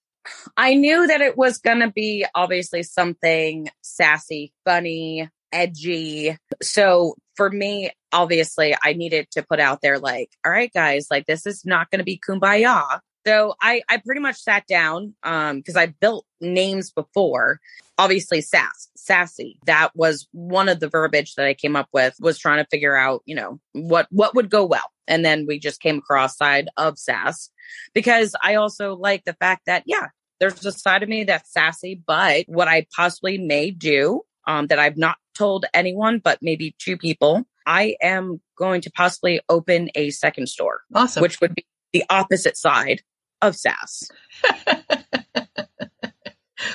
I 0.57 0.73
knew 0.73 1.05
that 1.05 1.21
it 1.21 1.37
was 1.37 1.59
going 1.59 1.81
to 1.81 1.91
be 1.91 2.25
obviously 2.33 2.81
something 2.81 3.69
sassy, 3.81 4.53
funny, 4.65 5.29
edgy. 5.51 6.37
So 6.61 7.15
for 7.35 7.49
me, 7.49 7.91
obviously, 8.11 8.75
I 8.83 8.93
needed 8.93 9.27
to 9.31 9.43
put 9.43 9.59
out 9.59 9.81
there, 9.81 9.99
like, 9.99 10.29
all 10.45 10.51
right, 10.51 10.71
guys, 10.73 11.07
like, 11.11 11.25
this 11.25 11.45
is 11.45 11.65
not 11.65 11.91
going 11.91 11.99
to 11.99 12.05
be 12.05 12.19
kumbaya. 12.27 12.99
So 13.27 13.55
I, 13.61 13.81
I 13.89 13.97
pretty 13.97 14.21
much 14.21 14.37
sat 14.37 14.67
down, 14.67 15.15
um, 15.23 15.63
cause 15.63 15.75
I 15.75 15.87
built 15.87 16.25
names 16.39 16.91
before 16.91 17.59
obviously 17.97 18.41
sass, 18.41 18.89
sassy. 18.95 19.57
That 19.65 19.95
was 19.95 20.27
one 20.31 20.69
of 20.69 20.79
the 20.79 20.89
verbiage 20.89 21.35
that 21.35 21.47
I 21.47 21.53
came 21.53 21.75
up 21.75 21.87
with 21.91 22.15
was 22.19 22.37
trying 22.37 22.63
to 22.63 22.69
figure 22.69 22.95
out, 22.95 23.23
you 23.25 23.35
know, 23.35 23.59
what, 23.71 24.07
what 24.11 24.35
would 24.35 24.49
go 24.49 24.65
well. 24.65 24.91
And 25.07 25.23
then 25.25 25.45
we 25.47 25.59
just 25.59 25.81
came 25.81 25.99
across 25.99 26.37
side 26.37 26.67
of 26.77 26.99
sass 26.99 27.49
because 27.93 28.35
I 28.43 28.55
also 28.55 28.95
like 28.95 29.23
the 29.25 29.33
fact 29.33 29.63
that, 29.65 29.83
yeah, 29.85 30.07
there's 30.39 30.65
a 30.65 30.71
side 30.71 31.03
of 31.03 31.09
me 31.09 31.23
that's 31.23 31.51
sassy, 31.51 31.99
but 32.05 32.45
what 32.47 32.67
I 32.67 32.85
possibly 32.95 33.37
may 33.37 33.71
do, 33.71 34.21
um, 34.47 34.67
that 34.67 34.79
I've 34.79 34.97
not 34.97 35.17
told 35.35 35.65
anyone, 35.73 36.19
but 36.19 36.39
maybe 36.41 36.75
two 36.79 36.97
people, 36.97 37.45
I 37.65 37.95
am 38.01 38.41
going 38.57 38.81
to 38.81 38.91
possibly 38.91 39.41
open 39.49 39.89
a 39.95 40.09
second 40.11 40.47
store. 40.47 40.81
Awesome. 40.93 41.21
Which 41.21 41.41
would 41.41 41.55
be 41.55 41.65
the 41.93 42.03
opposite 42.09 42.57
side 42.57 43.01
of 43.41 43.55
sass. 43.55 44.09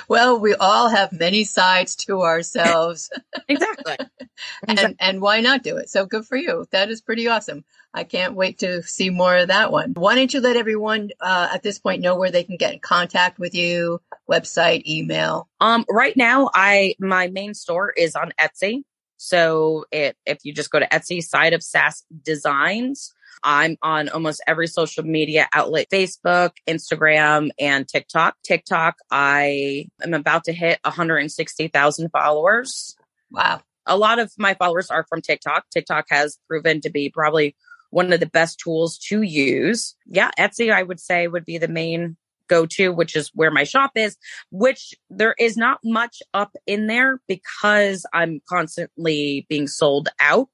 well, 0.07 0.39
we 0.39 0.53
all 0.55 0.89
have 0.89 1.11
many 1.11 1.43
sides 1.43 1.95
to 1.97 2.21
ourselves. 2.21 3.09
exactly. 3.47 3.97
and 4.67 4.95
and 4.99 5.21
why 5.21 5.41
not 5.41 5.63
do 5.63 5.77
it? 5.77 5.89
So 5.89 6.05
good 6.05 6.25
for 6.25 6.37
you. 6.37 6.65
That 6.71 6.89
is 6.89 7.01
pretty 7.01 7.27
awesome. 7.27 7.63
I 7.93 8.03
can't 8.03 8.35
wait 8.35 8.59
to 8.59 8.83
see 8.83 9.09
more 9.09 9.35
of 9.35 9.49
that 9.49 9.71
one. 9.71 9.93
Why 9.95 10.15
don't 10.15 10.33
you 10.33 10.39
let 10.39 10.55
everyone 10.55 11.11
uh, 11.19 11.49
at 11.53 11.63
this 11.63 11.79
point 11.79 12.01
know 12.01 12.15
where 12.15 12.31
they 12.31 12.43
can 12.43 12.57
get 12.57 12.73
in 12.73 12.79
contact 12.79 13.37
with 13.37 13.53
you? 13.53 13.99
Website, 14.29 14.85
email. 14.87 15.49
Um, 15.59 15.85
right 15.89 16.15
now, 16.15 16.49
I 16.53 16.95
my 16.99 17.27
main 17.27 17.53
store 17.53 17.91
is 17.91 18.15
on 18.15 18.31
Etsy. 18.39 18.83
So 19.17 19.85
it, 19.91 20.17
if 20.25 20.39
you 20.43 20.53
just 20.53 20.71
go 20.71 20.79
to 20.79 20.87
Etsy 20.87 21.21
side 21.21 21.53
of 21.53 21.61
Sass 21.61 22.03
Designs, 22.23 23.13
I'm 23.43 23.77
on 23.81 24.09
almost 24.09 24.43
every 24.47 24.67
social 24.67 25.03
media 25.03 25.47
outlet 25.53 25.87
Facebook, 25.91 26.51
Instagram, 26.67 27.49
and 27.59 27.87
TikTok. 27.87 28.35
TikTok, 28.43 28.97
I 29.09 29.87
am 30.03 30.13
about 30.13 30.43
to 30.45 30.53
hit 30.53 30.79
160,000 30.83 32.09
followers. 32.09 32.95
Wow. 33.31 33.61
A 33.85 33.97
lot 33.97 34.19
of 34.19 34.31
my 34.37 34.53
followers 34.53 34.89
are 34.91 35.05
from 35.09 35.21
TikTok. 35.21 35.65
TikTok 35.71 36.05
has 36.09 36.37
proven 36.47 36.81
to 36.81 36.89
be 36.89 37.09
probably 37.09 37.55
one 37.89 38.13
of 38.13 38.19
the 38.19 38.25
best 38.25 38.59
tools 38.59 38.97
to 38.97 39.21
use. 39.21 39.95
Yeah, 40.05 40.31
Etsy, 40.39 40.71
I 40.71 40.83
would 40.83 40.99
say, 40.99 41.27
would 41.27 41.45
be 41.45 41.57
the 41.57 41.67
main 41.67 42.17
go 42.47 42.65
to, 42.65 42.89
which 42.89 43.15
is 43.15 43.31
where 43.33 43.49
my 43.51 43.63
shop 43.63 43.91
is, 43.95 44.17
which 44.51 44.93
there 45.09 45.35
is 45.39 45.55
not 45.57 45.79
much 45.83 46.21
up 46.33 46.55
in 46.67 46.87
there 46.87 47.21
because 47.27 48.05
I'm 48.13 48.41
constantly 48.47 49.45
being 49.49 49.67
sold 49.67 50.09
out. 50.19 50.49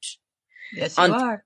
Yes, 0.73 0.97
you 0.97 1.03
on, 1.03 1.11
are 1.11 1.43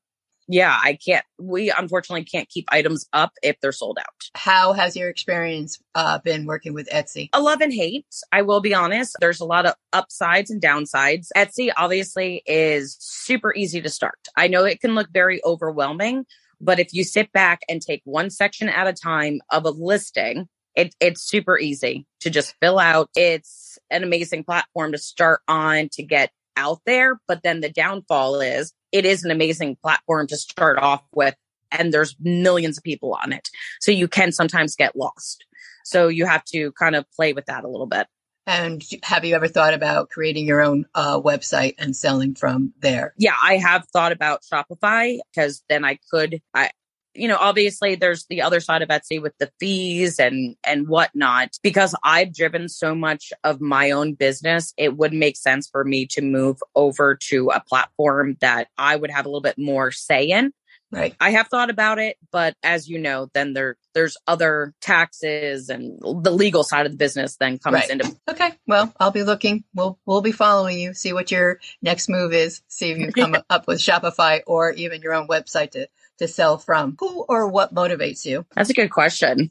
yeah, 0.48 0.78
I 0.84 0.98
can't, 1.04 1.26
we 1.40 1.72
unfortunately 1.72 2.26
can't 2.26 2.50
keep 2.50 2.68
items 2.72 3.08
up 3.14 3.32
if 3.42 3.56
they're 3.62 3.72
sold 3.72 3.98
out. 4.00 4.30
How 4.36 4.74
has 4.74 4.96
your 4.96 5.10
experience 5.10 5.80
uh, 5.96 6.20
been 6.20 6.46
working 6.46 6.74
with 6.74 6.90
Etsy? 6.90 7.30
A 7.34 7.42
love 7.42 7.62
and 7.62 7.74
hate. 7.74 8.06
I 8.32 8.42
will 8.42 8.62
be 8.62 8.74
honest. 8.74 9.16
There's 9.20 9.40
a 9.40 9.46
lot 9.46 9.66
of 9.66 9.76
upsides 9.94 10.50
and 10.50 10.62
downsides. 10.62 11.28
Etsy 11.36 11.72
obviously 11.78 12.44
is 12.46 12.98
super 13.00 13.54
easy 13.54 13.82
to 13.82 13.90
start. 13.90 14.18
I 14.36 14.48
know 14.48 14.66
it 14.66 14.82
can 14.82 14.96
look 14.96 15.10
very 15.12 15.44
overwhelming, 15.46 16.26
but 16.60 16.80
if 16.80 16.94
you 16.94 17.04
sit 17.04 17.32
back 17.32 17.62
and 17.70 17.82
take 17.82 18.02
one 18.04 18.30
section 18.30 18.70
at 18.70 18.88
a 18.88 18.94
time 18.94 19.42
of 19.50 19.66
a 19.66 19.72
listing, 19.72 20.48
it, 20.76 20.96
it's 21.00 21.22
super 21.22 21.60
easy 21.60 22.06
to 22.22 22.30
just 22.30 22.56
fill 22.62 22.80
out. 22.80 23.10
It's 23.16 23.78
an 23.90 24.04
amazing 24.04 24.44
platform 24.44 24.94
to 24.94 24.98
start 24.98 25.42
on 25.48 25.90
to 25.94 26.04
get 26.04 26.32
out 26.58 26.80
there. 26.86 27.20
But 27.28 27.44
then 27.44 27.62
the 27.62 27.70
downfall 27.70 28.42
is 28.42 28.74
it 28.92 29.06
is 29.06 29.24
an 29.24 29.32
amazing 29.32 29.78
platform 29.82 30.28
to 30.28 30.38
start 30.38 30.78
off 30.80 31.04
with 31.14 31.36
and 31.72 31.94
there's 31.94 32.16
millions 32.20 32.78
of 32.78 32.84
people 32.84 33.18
on 33.24 33.32
it. 33.32 33.50
So 33.80 33.92
you 33.92 34.08
can 34.08 34.32
sometimes 34.32 34.76
get 34.76 34.96
lost. 34.96 35.46
So 35.86 36.10
you 36.10 36.26
have 36.26 36.44
to 36.46 36.72
kind 36.74 36.96
of 36.96 37.10
play 37.12 37.34
with 37.34 37.46
that 37.46 37.64
a 37.64 37.68
little 37.68 37.88
bit. 37.88 38.08
And 38.48 38.84
have 39.04 39.24
you 39.24 39.36
ever 39.36 39.48
thought 39.48 39.74
about 39.74 40.10
creating 40.10 40.46
your 40.46 40.62
own 40.62 40.86
uh, 40.96 41.22
website 41.22 41.76
and 41.78 41.96
selling 41.96 42.36
from 42.36 42.74
there? 42.80 43.14
Yeah, 43.18 43.36
I 43.42 43.58
have 43.58 43.88
thought 43.94 44.12
about 44.12 44.42
Shopify 44.42 45.20
because 45.34 45.64
then 45.70 45.86
I 45.86 46.00
could, 46.12 46.42
I, 46.54 46.72
you 47.14 47.28
know, 47.28 47.38
obviously 47.40 47.96
there's 47.96 48.26
the 48.26 48.42
other 48.42 48.60
side 48.60 48.82
of 48.82 48.90
Etsy 48.90 49.22
with 49.22 49.38
the 49.38 49.52
fees 49.60 50.20
and 50.20 50.56
and 50.64 50.88
whatnot. 50.88 51.58
Because 51.62 51.96
I've 52.04 52.34
driven 52.34 52.70
so 52.70 52.96
much 52.96 53.34
of 53.44 53.62
my 53.62 53.92
own 53.92 54.14
business, 54.14 54.74
it 54.78 54.98
would 54.98 55.14
make 55.14 55.38
sense 55.38 55.68
for 55.70 55.84
me 55.84 56.06
to 56.08 56.22
move 56.22 56.58
over 56.76 57.16
to 57.16 57.50
a 57.50 57.60
platform 57.60 58.38
that 58.42 58.68
I 58.78 58.96
would 58.96 59.12
have 59.12 59.26
a 59.26 59.30
little 59.30 59.42
bit 59.42 59.58
more 59.58 59.92
say 59.92 60.26
in. 60.26 60.54
Right. 60.92 61.16
I 61.22 61.32
have 61.32 61.48
thought 61.48 61.70
about 61.70 62.00
it, 62.00 62.18
but 62.34 62.54
as 62.64 62.90
you 62.90 63.00
know, 63.00 63.30
then 63.34 63.54
there 63.54 63.78
there's 63.94 64.18
other 64.28 64.74
taxes 64.82 65.70
and 65.70 65.98
the 66.02 66.32
legal 66.32 66.66
side 66.66 66.86
of 66.86 66.92
the 66.92 66.98
business 66.98 67.38
then 67.38 67.60
comes 67.60 67.76
right. 67.76 67.90
into 67.90 68.14
Okay. 68.30 68.52
Well, 68.68 68.94
I'll 69.00 69.12
be 69.12 69.24
looking. 69.24 69.64
We'll 69.74 69.98
we'll 70.06 70.22
be 70.22 70.34
following 70.34 70.78
you, 70.80 70.94
see 70.94 71.14
what 71.14 71.32
your 71.32 71.60
next 71.82 72.10
move 72.10 72.34
is, 72.34 72.62
see 72.68 72.92
if 72.92 72.98
you 72.98 73.12
come 73.14 73.38
up 73.50 73.68
with 73.68 73.80
Shopify 73.80 74.42
or 74.46 74.72
even 74.72 75.02
your 75.02 75.14
own 75.14 75.30
website 75.30 75.72
to 75.72 75.88
to 76.22 76.28
sell 76.28 76.58
from? 76.58 76.96
Who 77.00 77.26
or 77.28 77.48
what 77.48 77.74
motivates 77.74 78.26
you? 78.26 78.46
That's 78.56 78.70
a 78.70 78.74
good 78.74 78.92
question. 78.92 79.50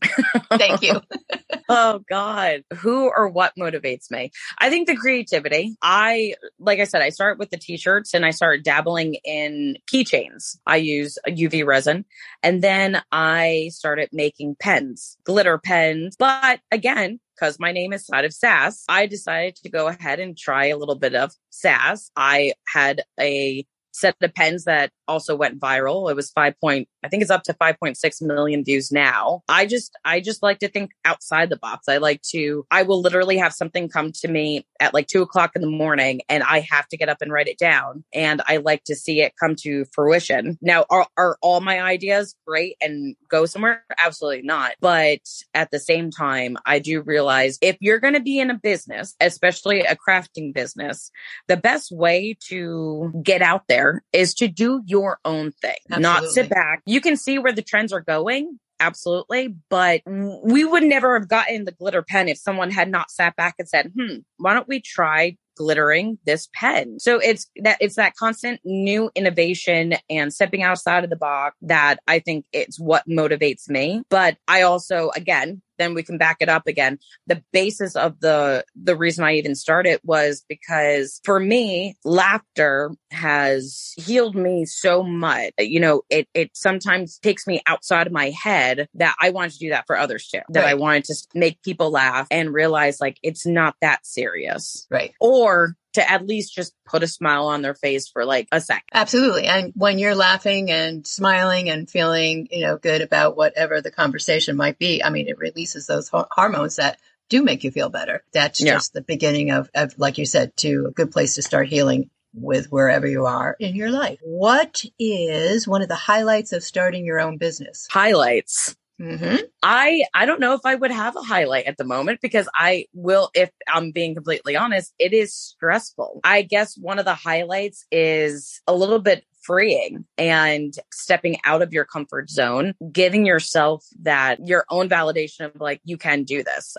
Thank 0.53 0.83
you. 0.83 1.01
oh 1.69 2.01
God. 2.09 2.63
Who 2.75 3.11
or 3.15 3.29
what 3.29 3.53
motivates 3.59 4.11
me? 4.11 4.31
I 4.59 4.71
think 4.71 4.87
the 4.87 4.97
creativity. 4.97 5.77
I, 5.83 6.35
like 6.59 6.79
I 6.79 6.85
said, 6.85 7.03
I 7.03 7.11
start 7.11 7.39
with 7.39 7.51
the 7.51 7.57
t-shirts 7.57 8.15
and 8.15 8.25
I 8.25 8.31
start 8.31 8.65
dabbling 8.65 9.17
in 9.25 9.77
keychains. 9.93 10.57
I 10.67 10.77
use 10.77 11.19
UV 11.29 11.67
resin 11.67 12.05
and 12.43 12.63
then 12.63 13.03
I 13.11 13.71
started 13.73 14.09
making 14.13 14.57
pens, 14.61 15.17
glitter 15.25 15.59
pens. 15.59 16.15
But 16.19 16.61
again, 16.71 17.19
because 17.35 17.59
my 17.59 17.73
name 17.73 17.93
is 17.93 18.07
Side 18.07 18.25
of 18.25 18.33
Sass, 18.33 18.85
I 18.89 19.07
decided 19.07 19.57
to 19.57 19.71
go 19.71 19.89
ahead 19.89 20.21
and 20.21 20.37
try 20.37 20.67
a 20.67 20.77
little 20.77 20.97
bit 20.97 21.15
of 21.15 21.33
sass. 21.51 22.11
I 22.15 22.53
had 22.73 23.03
a 23.19 23.67
set 23.93 24.17
of 24.23 24.35
pens 24.35 24.65
that 24.65 24.91
also 25.11 25.35
went 25.35 25.61
viral. 25.61 26.11
It 26.11 26.17
was 26.17 26.31
five 26.31 26.55
point, 26.61 26.89
I 27.05 27.09
think 27.09 27.23
it's 27.23 27.31
up 27.31 27.43
to 27.45 27.55
5.6 27.55 28.23
million 28.23 28.65
views 28.65 28.93
now. 28.93 29.43
I 29.49 29.67
just, 29.67 29.99
I 30.05 30.21
just 30.21 30.43
like 30.43 30.61
to 30.61 30.69
think 30.69 30.93
outside 31.05 31.51
the 31.51 31.57
box. 31.57 31.89
I 31.89 31.97
like 31.97 32.23
to, 32.31 32.65
I 32.71 32.85
will 32.85 33.01
literally 33.01 33.37
have 33.39 33.53
something 33.53 33.89
come 33.89 34.13
to 34.13 34.29
me 34.29 34.67
at 34.79 34.95
like 34.95 35.09
two 35.09 35.23
o'clock 35.23 35.53
in 35.57 35.63
the 35.63 35.69
morning 35.69 36.21
and 36.29 36.43
I 36.43 36.61
have 36.71 36.87
to 36.89 36.97
get 36.97 37.09
up 37.09 37.19
and 37.21 37.33
write 37.33 37.49
it 37.49 37.59
down. 37.59 38.05
And 38.15 38.41
I 38.47 38.59
like 38.59 38.85
to 38.85 38.95
see 38.95 39.21
it 39.21 39.35
come 39.39 39.57
to 39.63 39.85
fruition. 39.93 40.59
Now, 40.63 40.87
are, 40.89 41.07
are 41.17 41.37
all 41.43 41.61
my 41.61 41.83
ideas 41.83 42.37
great 42.47 42.77
and 42.81 43.17
go 43.29 43.47
somewhere? 43.47 43.85
Absolutely 43.99 44.43
not. 44.43 44.73
But 44.81 45.21
at 45.55 45.71
the 45.71 45.81
same 45.81 46.11
time, 46.11 46.57
I 46.65 46.79
do 46.79 47.03
realize 47.03 47.59
if 47.61 47.77
you're 47.81 47.99
going 47.99 48.15
to 48.15 48.21
be 48.21 48.39
in 48.39 48.51
a 48.51 48.59
business, 48.59 49.17
especially 49.21 49.81
a 49.81 49.97
crafting 49.97 50.55
business, 50.55 51.11
the 51.49 51.57
best 51.57 51.91
way 51.91 52.37
to 52.49 53.13
get 53.23 53.43
out 53.43 53.65
there 53.69 54.03
is 54.13 54.35
to 54.35 54.49
do 54.49 54.83
your 54.87 55.00
your 55.01 55.19
own 55.25 55.53
thing, 55.53 55.77
Absolutely. 55.91 56.03
not 56.03 56.25
sit 56.31 56.49
back. 56.49 56.83
You 56.87 57.01
can 57.01 57.17
see 57.17 57.39
where 57.39 57.53
the 57.53 57.63
trends 57.63 57.93
are 57.93 58.01
going. 58.01 58.59
Absolutely. 58.79 59.55
But 59.69 60.01
we 60.07 60.65
would 60.65 60.83
never 60.83 61.19
have 61.19 61.29
gotten 61.29 61.65
the 61.65 61.73
glitter 61.73 62.03
pen 62.03 62.29
if 62.29 62.39
someone 62.39 62.71
had 62.71 62.91
not 62.91 63.11
sat 63.11 63.37
back 63.37 63.57
and 63.59 63.69
said, 63.69 63.93
hmm, 63.95 64.19
why 64.39 64.55
don't 64.55 64.69
we 64.69 64.81
try 64.81 65.37
glittering 65.61 66.19
this 66.25 66.49
pen. 66.55 66.99
So 66.99 67.19
it's 67.19 67.51
that 67.63 67.77
it's 67.81 67.97
that 67.97 68.17
constant 68.17 68.61
new 68.65 69.11
innovation 69.15 69.95
and 70.09 70.33
stepping 70.33 70.63
outside 70.63 71.05
of 71.05 71.11
the 71.11 71.17
box 71.17 71.55
that 71.61 71.99
I 72.09 72.21
think 72.21 72.47
it's 72.51 72.81
what 72.81 73.07
motivates 73.07 73.69
me. 73.69 74.03
But 74.09 74.39
I 74.49 74.63
also, 74.63 75.11
again, 75.15 75.61
then 75.81 75.95
we 75.95 76.03
can 76.03 76.19
back 76.19 76.37
it 76.41 76.49
up 76.49 76.67
again. 76.67 76.99
The 77.27 77.43
basis 77.53 77.97
of 77.97 78.21
the 78.21 78.65
the 78.81 78.97
reason 78.97 79.25
I 79.25 79.35
even 79.35 79.55
started 79.55 80.01
was 80.05 80.45
because 80.49 81.21
for 81.25 81.41
me, 81.41 81.97
laughter 82.05 82.93
has 83.11 83.95
healed 83.97 84.37
me 84.37 84.65
so 84.65 85.03
much. 85.03 85.53
You 85.59 85.81
know, 85.81 86.03
it 86.11 86.29
it 86.35 86.51
sometimes 86.55 87.19
takes 87.19 87.47
me 87.47 87.63
outside 87.67 88.07
of 88.07 88.13
my 88.13 88.31
head 88.31 88.89
that 88.95 89.17
I 89.21 89.31
wanted 89.31 89.53
to 89.53 89.59
do 89.59 89.71
that 89.71 89.87
for 89.87 89.97
others 89.97 90.29
too. 90.29 90.41
That 90.51 90.65
right. 90.65 90.71
I 90.71 90.75
wanted 90.75 91.05
to 91.05 91.15
make 91.35 91.63
people 91.63 91.91
laugh 91.91 92.27
and 92.31 92.53
realize 92.53 93.01
like 93.01 93.19
it's 93.23 93.47
not 93.47 93.75
that 93.81 94.07
serious. 94.07 94.87
Right. 94.91 95.13
Or 95.21 95.77
to 95.95 96.11
at 96.11 96.27
least 96.27 96.55
just 96.55 96.75
put 96.85 97.03
a 97.03 97.09
smile 97.09 97.47
on 97.47 97.63
their 97.63 97.75
face 97.75 98.09
for 98.09 98.25
like 98.25 98.49
a 98.53 98.61
sec. 98.61 98.85
Absolutely. 98.93 99.47
And 99.47 99.73
when 99.75 99.99
you're 99.99 100.15
laughing 100.15 100.71
and 100.71 101.07
smiling 101.07 101.69
and 101.69 101.91
feeling, 101.91 102.49
you 102.51 102.63
know, 102.63 102.77
good 102.77 103.03
about 103.03 103.37
whatever 103.37 103.81
the 103.81 103.91
conversation 103.91 104.57
might 104.57 104.79
be, 104.79 105.03
I 105.03 105.11
mean, 105.11 105.29
it 105.29 105.39
releases 105.39 105.87
those 105.87 106.11
hormones 106.13 106.77
that 106.77 106.99
do 107.29 107.43
make 107.43 107.65
you 107.65 107.71
feel 107.71 107.89
better. 107.89 108.23
That's 108.33 108.63
yeah. 108.63 108.75
just 108.75 108.93
the 108.93 109.03
beginning 109.03 109.51
of, 109.51 109.71
of, 109.75 109.99
like 109.99 110.19
you 110.19 110.27
said, 110.27 110.57
to 110.59 110.87
a 110.89 110.91
good 110.93 111.11
place 111.11 111.35
to 111.37 111.43
start 111.43 111.69
healing 111.69 112.11
with 112.33 112.71
wherever 112.71 113.07
you 113.07 113.27
are 113.27 113.57
in 113.59 113.75
your 113.75 113.91
life. 113.91 114.19
What 114.23 114.85
is 114.99 115.67
one 115.67 115.83
of 115.83 115.89
the 115.89 115.97
highlights 115.97 116.53
of 116.53 116.63
starting 116.63 117.05
your 117.05 117.21
own 117.21 117.39
business? 117.39 117.89
Highlights. 117.91 118.77
Mm-hmm. 119.01 119.37
I 119.63 120.05
I 120.13 120.27
don't 120.27 120.41
know 120.41 120.55
if 120.55 120.61
I 120.65 120.75
would 120.75 120.91
have 120.91 121.17
a 121.17 121.23
highlight 121.23 121.65
at 121.65 121.79
the 121.79 121.85
moment 121.85 122.21
because 122.21 122.49
I 122.55 122.87
will, 122.93 123.31
if 123.35 123.51
I'm 123.67 123.93
being 123.93 124.15
completely 124.15 124.57
honest, 124.57 124.93
it 124.99 125.15
is 125.15 125.35
stressful. 125.35 126.21
I 126.23 126.43
guess 126.43 126.77
one 126.77 126.99
of 126.99 127.07
the 127.07 127.15
highlights 127.15 127.87
is 127.91 128.61
a 128.67 128.75
little 128.75 128.99
bit 128.99 129.25
freeing 129.43 130.05
and 130.19 130.75
stepping 130.93 131.39
out 131.45 131.63
of 131.63 131.73
your 131.73 131.87
comfort 131.87 132.29
zone, 132.29 132.75
giving 132.93 133.25
yourself 133.25 133.87
that 134.03 134.47
your 134.47 134.67
own 134.71 134.89
validation 134.89 135.47
of 135.47 135.61
like, 135.61 135.81
you 135.85 135.97
can 135.97 136.25
do 136.25 136.43
this. 136.43 136.77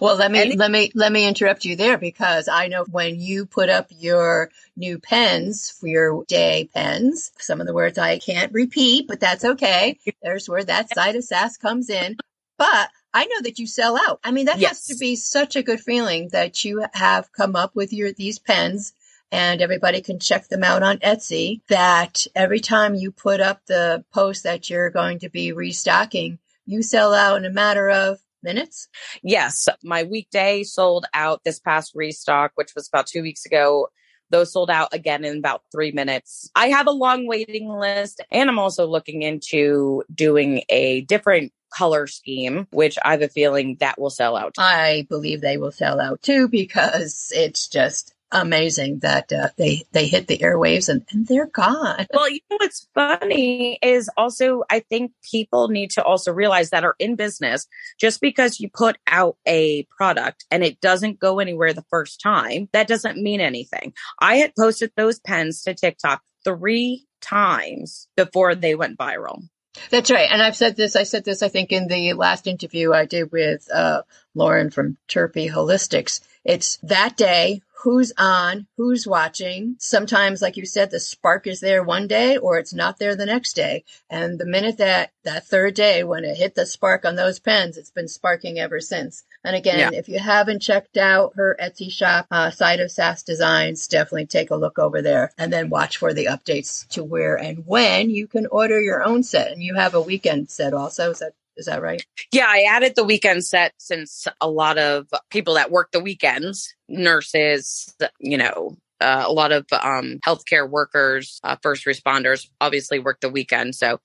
Well, 0.00 0.16
let 0.16 0.32
me 0.32 0.56
let 0.56 0.70
me 0.70 0.90
let 0.94 1.12
me 1.12 1.26
interrupt 1.26 1.64
you 1.64 1.76
there 1.76 1.96
because 1.96 2.48
I 2.48 2.66
know 2.66 2.84
when 2.90 3.20
you 3.20 3.46
put 3.46 3.68
up 3.68 3.86
your 3.90 4.50
new 4.76 4.98
pens 4.98 5.70
for 5.70 5.86
your 5.86 6.24
day 6.24 6.68
pens, 6.74 7.30
some 7.38 7.60
of 7.60 7.66
the 7.66 7.74
words 7.74 7.96
I 7.96 8.18
can't 8.18 8.52
repeat, 8.52 9.06
but 9.06 9.20
that's 9.20 9.44
okay. 9.44 9.98
There's 10.22 10.48
where 10.48 10.64
that 10.64 10.92
side 10.92 11.16
of 11.16 11.24
sass 11.24 11.56
comes 11.56 11.88
in. 11.88 12.16
But 12.58 12.90
I 13.14 13.26
know 13.26 13.42
that 13.42 13.58
you 13.58 13.66
sell 13.66 13.96
out. 13.96 14.20
I 14.24 14.32
mean, 14.32 14.46
that 14.46 14.58
yes. 14.58 14.70
has 14.70 14.86
to 14.88 14.96
be 14.96 15.16
such 15.16 15.56
a 15.56 15.62
good 15.62 15.80
feeling 15.80 16.28
that 16.32 16.64
you 16.64 16.84
have 16.92 17.32
come 17.32 17.56
up 17.56 17.74
with 17.74 17.92
your 17.92 18.12
these 18.12 18.38
pens 18.38 18.92
and 19.32 19.62
everybody 19.62 20.00
can 20.00 20.18
check 20.18 20.48
them 20.48 20.64
out 20.64 20.82
on 20.82 20.98
Etsy. 20.98 21.60
That 21.68 22.26
every 22.34 22.60
time 22.60 22.94
you 22.94 23.12
put 23.12 23.40
up 23.40 23.64
the 23.66 24.04
post 24.12 24.42
that 24.42 24.68
you're 24.68 24.90
going 24.90 25.20
to 25.20 25.28
be 25.28 25.52
restocking, 25.52 26.38
you 26.66 26.82
sell 26.82 27.14
out 27.14 27.36
in 27.36 27.44
a 27.44 27.50
matter 27.50 27.88
of 27.88 28.20
minutes? 28.42 28.88
Yes. 29.22 29.68
My 29.82 30.04
weekday 30.04 30.62
sold 30.62 31.06
out 31.14 31.42
this 31.44 31.58
past 31.58 31.92
restock, 31.94 32.52
which 32.54 32.74
was 32.74 32.88
about 32.88 33.06
two 33.06 33.22
weeks 33.22 33.46
ago. 33.46 33.88
Those 34.30 34.52
sold 34.52 34.70
out 34.70 34.90
again 34.92 35.24
in 35.24 35.38
about 35.38 35.62
three 35.72 35.90
minutes. 35.90 36.50
I 36.54 36.68
have 36.68 36.86
a 36.86 36.92
long 36.92 37.26
waiting 37.26 37.68
list, 37.68 38.20
and 38.30 38.48
I'm 38.48 38.60
also 38.60 38.86
looking 38.86 39.22
into 39.22 40.04
doing 40.14 40.62
a 40.68 41.00
different 41.02 41.52
color 41.72 42.06
scheme, 42.06 42.66
which 42.70 42.98
I 43.04 43.12
have 43.12 43.22
a 43.22 43.28
feeling 43.28 43.76
that 43.80 44.00
will 44.00 44.10
sell 44.10 44.36
out. 44.36 44.54
I 44.58 45.06
believe 45.08 45.40
they 45.40 45.56
will 45.56 45.72
sell 45.72 46.00
out 46.00 46.22
too 46.22 46.48
because 46.48 47.32
it's 47.34 47.68
just 47.68 48.14
amazing 48.32 49.00
that 49.00 49.32
uh, 49.32 49.48
they 49.56 49.84
they 49.92 50.06
hit 50.06 50.26
the 50.26 50.38
airwaves 50.38 50.88
and, 50.88 51.04
and 51.10 51.26
they're 51.26 51.46
gone. 51.46 52.06
Well, 52.12 52.30
you 52.30 52.40
know 52.50 52.56
what's 52.60 52.88
funny 52.94 53.78
is 53.82 54.10
also 54.16 54.62
I 54.70 54.80
think 54.80 55.12
people 55.28 55.68
need 55.68 55.90
to 55.92 56.02
also 56.02 56.32
realize 56.32 56.70
that 56.70 56.84
are 56.84 56.96
in 56.98 57.16
business 57.16 57.66
just 57.98 58.20
because 58.20 58.60
you 58.60 58.68
put 58.68 58.96
out 59.06 59.36
a 59.46 59.84
product 59.84 60.44
and 60.50 60.62
it 60.62 60.80
doesn't 60.80 61.18
go 61.18 61.38
anywhere 61.38 61.72
the 61.72 61.84
first 61.90 62.20
time, 62.20 62.68
that 62.72 62.88
doesn't 62.88 63.22
mean 63.22 63.40
anything. 63.40 63.92
I 64.18 64.36
had 64.36 64.54
posted 64.54 64.92
those 64.96 65.20
pens 65.20 65.62
to 65.62 65.74
TikTok 65.74 66.22
three 66.44 67.06
times 67.20 68.08
before 68.16 68.54
they 68.54 68.74
went 68.74 68.98
viral. 68.98 69.42
That's 69.90 70.10
right. 70.10 70.28
And 70.30 70.42
I've 70.42 70.56
said 70.56 70.76
this, 70.76 70.96
I 70.96 71.04
said 71.04 71.24
this, 71.24 71.42
I 71.42 71.48
think, 71.48 71.70
in 71.70 71.86
the 71.86 72.14
last 72.14 72.46
interview 72.46 72.92
I 72.92 73.06
did 73.06 73.30
with 73.30 73.70
uh, 73.72 74.02
Lauren 74.34 74.70
from 74.70 74.96
Terpy 75.08 75.50
Holistics. 75.50 76.20
It's 76.44 76.78
that 76.82 77.16
day 77.16 77.62
who's 77.82 78.12
on, 78.18 78.66
who's 78.76 79.06
watching. 79.06 79.76
Sometimes, 79.78 80.42
like 80.42 80.56
you 80.56 80.66
said, 80.66 80.90
the 80.90 81.00
spark 81.00 81.46
is 81.46 81.60
there 81.60 81.82
one 81.82 82.06
day 82.06 82.36
or 82.36 82.58
it's 82.58 82.74
not 82.74 82.98
there 82.98 83.16
the 83.16 83.26
next 83.26 83.54
day. 83.54 83.84
And 84.08 84.38
the 84.38 84.46
minute 84.46 84.78
that 84.78 85.12
that 85.24 85.46
third 85.46 85.74
day, 85.74 86.04
when 86.04 86.24
it 86.24 86.36
hit 86.36 86.54
the 86.54 86.66
spark 86.66 87.04
on 87.04 87.16
those 87.16 87.38
pens, 87.38 87.76
it's 87.76 87.90
been 87.90 88.08
sparking 88.08 88.58
ever 88.58 88.80
since. 88.80 89.24
And 89.44 89.56
again, 89.56 89.92
yeah. 89.92 89.98
if 89.98 90.08
you 90.08 90.18
haven't 90.18 90.60
checked 90.60 90.96
out 90.96 91.32
her 91.36 91.56
Etsy 91.60 91.90
shop, 91.90 92.26
uh, 92.30 92.50
side 92.50 92.80
of 92.80 92.90
Sass 92.90 93.22
Designs, 93.22 93.86
definitely 93.86 94.26
take 94.26 94.50
a 94.50 94.56
look 94.56 94.78
over 94.78 95.00
there 95.00 95.32
and 95.38 95.52
then 95.52 95.70
watch 95.70 95.96
for 95.96 96.12
the 96.12 96.26
updates 96.26 96.86
to 96.88 97.02
where 97.02 97.36
and 97.36 97.66
when 97.66 98.10
you 98.10 98.26
can 98.26 98.46
order 98.46 98.80
your 98.80 99.02
own 99.02 99.22
set. 99.22 99.52
And 99.52 99.62
you 99.62 99.74
have 99.74 99.94
a 99.94 100.00
weekend 100.00 100.50
set 100.50 100.74
also. 100.74 101.10
Is 101.10 101.20
that 101.20 101.32
is 101.60 101.66
that 101.66 101.82
right? 101.82 102.04
Yeah, 102.32 102.46
I 102.48 102.62
added 102.62 102.94
the 102.96 103.04
weekend 103.04 103.44
set 103.44 103.74
since 103.78 104.26
a 104.40 104.48
lot 104.48 104.78
of 104.78 105.06
people 105.30 105.54
that 105.54 105.70
work 105.70 105.90
the 105.92 106.00
weekends, 106.00 106.74
nurses, 106.88 107.94
you 108.18 108.38
know, 108.38 108.76
uh, 109.00 109.24
a 109.26 109.32
lot 109.32 109.52
of 109.52 109.66
um, 109.72 110.18
healthcare 110.26 110.68
workers, 110.68 111.38
uh, 111.44 111.56
first 111.62 111.84
responders, 111.84 112.48
obviously 112.60 112.98
work 112.98 113.20
the 113.20 113.28
weekend. 113.28 113.74
So 113.74 114.00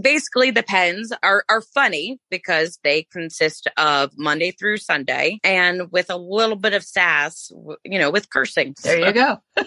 basically, 0.00 0.50
the 0.50 0.62
pens 0.62 1.12
are 1.22 1.44
are 1.48 1.60
funny 1.60 2.18
because 2.30 2.78
they 2.84 3.06
consist 3.12 3.66
of 3.76 4.10
Monday 4.16 4.50
through 4.50 4.78
Sunday, 4.78 5.40
and 5.42 5.90
with 5.90 6.10
a 6.10 6.16
little 6.16 6.56
bit 6.56 6.74
of 6.74 6.82
sass, 6.82 7.50
you 7.84 7.98
know, 7.98 8.10
with 8.10 8.30
cursing. 8.30 8.74
There 8.82 8.98
you 8.98 9.12
go. 9.12 9.38
and 9.56 9.66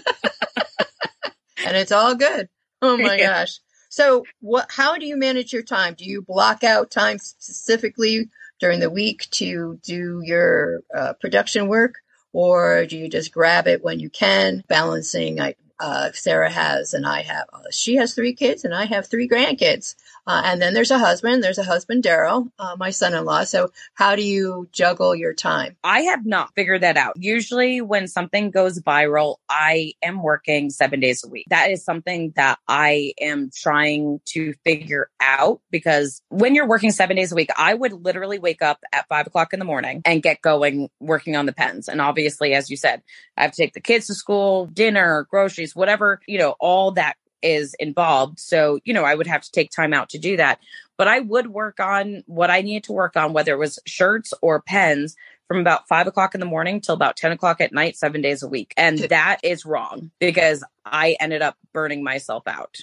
it's 1.77 1.91
all 1.91 2.15
good. 2.15 2.47
Oh 2.81 2.97
my 2.97 3.15
yeah. 3.17 3.41
gosh. 3.41 3.59
So, 3.93 4.23
what? 4.39 4.71
How 4.71 4.97
do 4.97 5.05
you 5.05 5.15
manage 5.15 5.53
your 5.53 5.61
time? 5.61 5.93
Do 5.93 6.03
you 6.03 6.23
block 6.23 6.63
out 6.63 6.89
time 6.89 7.19
specifically 7.19 8.27
during 8.59 8.79
the 8.79 8.89
week 8.89 9.27
to 9.33 9.79
do 9.83 10.19
your 10.23 10.81
uh, 10.97 11.13
production 11.21 11.67
work, 11.67 11.97
or 12.31 12.87
do 12.87 12.97
you 12.97 13.07
just 13.07 13.31
grab 13.31 13.67
it 13.67 13.83
when 13.83 13.99
you 13.99 14.09
can? 14.09 14.63
Balancing, 14.67 15.39
uh, 15.83 16.11
Sarah 16.13 16.49
has, 16.49 16.93
and 16.93 17.05
I 17.05 17.23
have. 17.23 17.45
Uh, 17.51 17.63
she 17.69 17.97
has 17.97 18.13
three 18.15 18.33
kids, 18.33 18.63
and 18.63 18.73
I 18.73 18.85
have 18.85 19.05
three 19.05 19.27
grandkids. 19.27 19.95
Uh, 20.25 20.41
and 20.45 20.61
then 20.61 20.73
there's 20.73 20.91
a 20.91 20.97
husband. 20.97 21.43
There's 21.43 21.57
a 21.57 21.63
husband, 21.63 22.03
Daryl, 22.03 22.49
uh, 22.57 22.77
my 22.79 22.91
son-in-law. 22.91 23.43
So 23.43 23.71
how 23.93 24.15
do 24.15 24.23
you 24.23 24.69
juggle 24.71 25.13
your 25.13 25.33
time? 25.33 25.75
I 25.83 26.03
have 26.03 26.25
not 26.25 26.55
figured 26.55 26.81
that 26.81 26.95
out. 26.95 27.17
Usually, 27.17 27.81
when 27.81 28.07
something 28.07 28.49
goes 28.49 28.79
viral, 28.79 29.35
I 29.49 29.93
am 30.01 30.23
working 30.23 30.69
seven 30.69 31.01
days 31.01 31.25
a 31.25 31.27
week. 31.27 31.47
That 31.49 31.71
is 31.71 31.83
something 31.83 32.31
that 32.37 32.59
I 32.69 33.13
am 33.19 33.51
trying 33.53 34.21
to 34.27 34.53
figure 34.63 35.09
out 35.19 35.59
because 35.69 36.21
when 36.29 36.55
you're 36.55 36.67
working 36.67 36.91
seven 36.91 37.17
days 37.17 37.33
a 37.33 37.35
week, 37.35 37.49
I 37.57 37.73
would 37.73 37.91
literally 37.91 38.39
wake 38.39 38.61
up 38.61 38.79
at 38.93 39.09
five 39.09 39.27
o'clock 39.27 39.51
in 39.51 39.59
the 39.59 39.65
morning 39.65 40.01
and 40.05 40.23
get 40.23 40.41
going 40.41 40.89
working 41.01 41.35
on 41.35 41.45
the 41.45 41.53
pens. 41.53 41.89
And 41.89 41.99
obviously, 41.99 42.53
as 42.53 42.69
you 42.69 42.77
said, 42.77 43.01
I 43.35 43.41
have 43.41 43.51
to 43.51 43.57
take 43.57 43.73
the 43.73 43.81
kids 43.81 44.07
to 44.07 44.13
school, 44.13 44.67
dinner, 44.67 45.27
groceries, 45.29 45.72
whatever, 45.75 46.19
you 46.27 46.39
know, 46.39 46.55
all 46.59 46.91
that 46.91 47.15
is 47.41 47.75
involved. 47.77 48.39
So, 48.39 48.79
you 48.85 48.93
know, 48.93 49.03
I 49.03 49.13
would 49.13 49.27
have 49.27 49.41
to 49.41 49.51
take 49.51 49.69
time 49.71 49.93
out 49.93 50.09
to 50.09 50.19
do 50.19 50.37
that. 50.37 50.59
But 50.97 51.07
I 51.07 51.19
would 51.19 51.47
work 51.47 51.79
on 51.79 52.23
what 52.25 52.49
I 52.49 52.61
needed 52.61 52.85
to 52.85 52.93
work 52.93 53.17
on, 53.17 53.33
whether 53.33 53.53
it 53.53 53.59
was 53.59 53.79
shirts 53.85 54.33
or 54.41 54.61
pens 54.61 55.15
from 55.47 55.59
about 55.59 55.87
five 55.87 56.07
o'clock 56.07 56.33
in 56.33 56.39
the 56.39 56.45
morning 56.45 56.81
till 56.81 56.95
about 56.95 57.17
10 57.17 57.33
o'clock 57.33 57.61
at 57.61 57.73
night, 57.73 57.97
seven 57.97 58.21
days 58.21 58.43
a 58.43 58.47
week. 58.47 58.73
And 58.77 58.97
that 58.97 59.39
is 59.43 59.65
wrong 59.65 60.11
because 60.19 60.63
I 60.85 61.17
ended 61.19 61.41
up 61.41 61.57
burning 61.73 62.03
myself 62.03 62.43
out. 62.47 62.77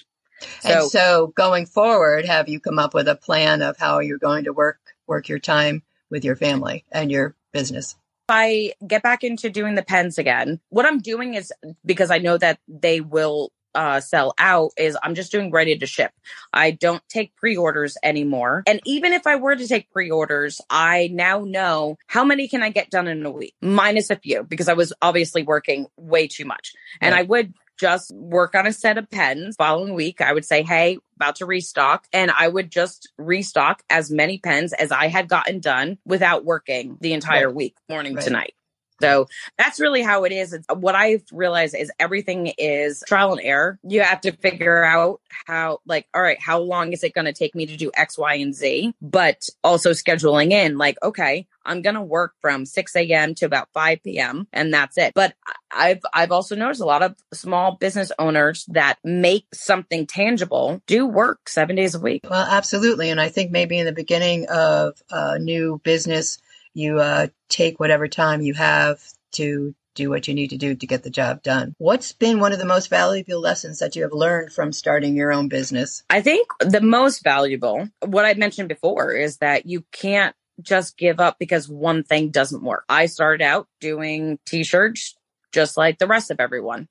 So, 0.61 0.69
and 0.69 0.91
so 0.91 1.33
going 1.35 1.65
forward, 1.65 2.25
have 2.25 2.49
you 2.49 2.59
come 2.59 2.79
up 2.79 2.93
with 2.93 3.07
a 3.07 3.15
plan 3.15 3.61
of 3.61 3.77
how 3.77 3.99
you're 3.99 4.17
going 4.17 4.45
to 4.45 4.53
work 4.53 4.79
work 5.07 5.27
your 5.27 5.39
time 5.39 5.83
with 6.09 6.23
your 6.23 6.35
family 6.35 6.85
and 6.91 7.11
your 7.11 7.35
business? 7.51 7.95
I 8.31 8.73
get 8.87 9.03
back 9.03 9.23
into 9.23 9.49
doing 9.49 9.75
the 9.75 9.83
pens 9.83 10.17
again, 10.17 10.59
what 10.69 10.85
I'm 10.85 10.99
doing 10.99 11.35
is 11.35 11.51
because 11.85 12.09
I 12.09 12.17
know 12.17 12.37
that 12.37 12.59
they 12.67 13.01
will 13.01 13.51
uh, 13.75 13.99
sell 13.99 14.33
out 14.37 14.71
is 14.77 14.97
I'm 15.01 15.15
just 15.15 15.31
doing 15.31 15.51
ready 15.51 15.77
to 15.77 15.85
ship. 15.85 16.11
I 16.53 16.71
don't 16.71 17.01
take 17.09 17.35
pre-orders 17.35 17.97
anymore. 18.03 18.63
And 18.67 18.81
even 18.85 19.13
if 19.13 19.25
I 19.27 19.37
were 19.37 19.55
to 19.55 19.67
take 19.67 19.89
pre-orders, 19.91 20.61
I 20.69 21.09
now 21.11 21.43
know 21.45 21.97
how 22.07 22.23
many 22.23 22.47
can 22.47 22.63
I 22.63 22.69
get 22.69 22.89
done 22.89 23.07
in 23.07 23.25
a 23.25 23.31
week, 23.31 23.55
minus 23.61 24.09
a 24.09 24.15
few, 24.15 24.43
because 24.43 24.67
I 24.67 24.73
was 24.73 24.93
obviously 25.01 25.43
working 25.43 25.87
way 25.97 26.27
too 26.27 26.45
much. 26.45 26.73
And 26.99 27.15
I 27.15 27.23
would 27.23 27.53
just 27.81 28.13
work 28.13 28.53
on 28.53 28.67
a 28.67 28.71
set 28.71 28.99
of 28.99 29.09
pens 29.09 29.55
following 29.57 29.95
week. 29.95 30.21
I 30.21 30.31
would 30.31 30.45
say, 30.45 30.61
Hey, 30.61 30.99
about 31.15 31.35
to 31.37 31.47
restock. 31.47 32.05
And 32.13 32.29
I 32.29 32.47
would 32.47 32.71
just 32.71 33.11
restock 33.17 33.81
as 33.89 34.11
many 34.11 34.37
pens 34.37 34.71
as 34.73 34.91
I 34.91 35.07
had 35.07 35.27
gotten 35.27 35.59
done 35.59 35.97
without 36.05 36.45
working 36.45 36.97
the 37.01 37.13
entire 37.13 37.47
right. 37.47 37.55
week, 37.55 37.77
morning 37.89 38.13
right. 38.13 38.23
to 38.23 38.29
night. 38.29 38.53
So 39.01 39.27
that's 39.57 39.79
really 39.79 40.01
how 40.01 40.23
it 40.23 40.31
is. 40.31 40.53
It's, 40.53 40.65
what 40.73 40.95
I've 40.95 41.23
realized 41.31 41.75
is 41.75 41.91
everything 41.99 42.53
is 42.57 43.03
trial 43.07 43.31
and 43.31 43.41
error. 43.41 43.79
You 43.83 44.01
have 44.01 44.21
to 44.21 44.31
figure 44.31 44.83
out 44.83 45.21
how, 45.45 45.79
like, 45.85 46.07
all 46.13 46.21
right, 46.21 46.39
how 46.39 46.59
long 46.59 46.93
is 46.93 47.03
it 47.03 47.13
going 47.13 47.25
to 47.25 47.33
take 47.33 47.55
me 47.55 47.65
to 47.65 47.77
do 47.77 47.91
X, 47.95 48.17
Y, 48.17 48.35
and 48.35 48.53
Z? 48.53 48.93
But 49.01 49.47
also 49.63 49.91
scheduling 49.91 50.51
in, 50.51 50.77
like, 50.77 50.97
okay, 51.03 51.47
I'm 51.65 51.81
going 51.81 51.95
to 51.95 52.01
work 52.01 52.33
from 52.41 52.65
6 52.65 52.95
a.m. 52.95 53.35
to 53.35 53.45
about 53.45 53.69
5 53.73 54.03
p.m. 54.03 54.47
and 54.51 54.73
that's 54.73 54.97
it. 54.97 55.13
But 55.13 55.35
I've, 55.71 56.01
I've 56.13 56.31
also 56.31 56.55
noticed 56.55 56.81
a 56.81 56.85
lot 56.85 57.03
of 57.03 57.15
small 57.33 57.75
business 57.75 58.11
owners 58.17 58.65
that 58.69 58.97
make 59.03 59.45
something 59.53 60.07
tangible 60.07 60.81
do 60.87 61.05
work 61.05 61.47
seven 61.47 61.75
days 61.75 61.95
a 61.95 61.99
week. 61.99 62.25
Well, 62.29 62.47
absolutely. 62.49 63.09
And 63.09 63.21
I 63.21 63.29
think 63.29 63.51
maybe 63.51 63.77
in 63.77 63.85
the 63.85 63.91
beginning 63.91 64.47
of 64.49 65.01
a 65.09 65.39
new 65.39 65.79
business, 65.83 66.39
you 66.73 66.99
uh, 66.99 67.27
take 67.49 67.79
whatever 67.79 68.07
time 68.07 68.41
you 68.41 68.53
have 68.53 69.01
to 69.33 69.75
do 69.93 70.09
what 70.09 70.27
you 70.27 70.33
need 70.33 70.51
to 70.51 70.57
do 70.57 70.73
to 70.73 70.87
get 70.87 71.03
the 71.03 71.09
job 71.09 71.43
done. 71.43 71.75
What's 71.77 72.13
been 72.13 72.39
one 72.39 72.53
of 72.53 72.59
the 72.59 72.65
most 72.65 72.89
valuable 72.89 73.41
lessons 73.41 73.79
that 73.79 73.95
you 73.95 74.03
have 74.03 74.13
learned 74.13 74.53
from 74.53 74.71
starting 74.71 75.15
your 75.15 75.33
own 75.33 75.49
business? 75.49 76.03
I 76.09 76.21
think 76.21 76.47
the 76.59 76.81
most 76.81 77.23
valuable, 77.23 77.89
what 78.05 78.25
I 78.25 78.33
mentioned 78.35 78.69
before, 78.69 79.11
is 79.11 79.37
that 79.37 79.65
you 79.65 79.83
can't 79.91 80.35
just 80.61 80.97
give 80.97 81.19
up 81.19 81.37
because 81.39 81.67
one 81.67 82.03
thing 82.03 82.29
doesn't 82.29 82.63
work. 82.63 82.85
I 82.87 83.07
started 83.07 83.43
out 83.43 83.67
doing 83.79 84.39
t 84.45 84.63
shirts 84.63 85.15
just 85.51 85.75
like 85.75 85.99
the 85.99 86.07
rest 86.07 86.31
of 86.31 86.39
everyone. 86.39 86.87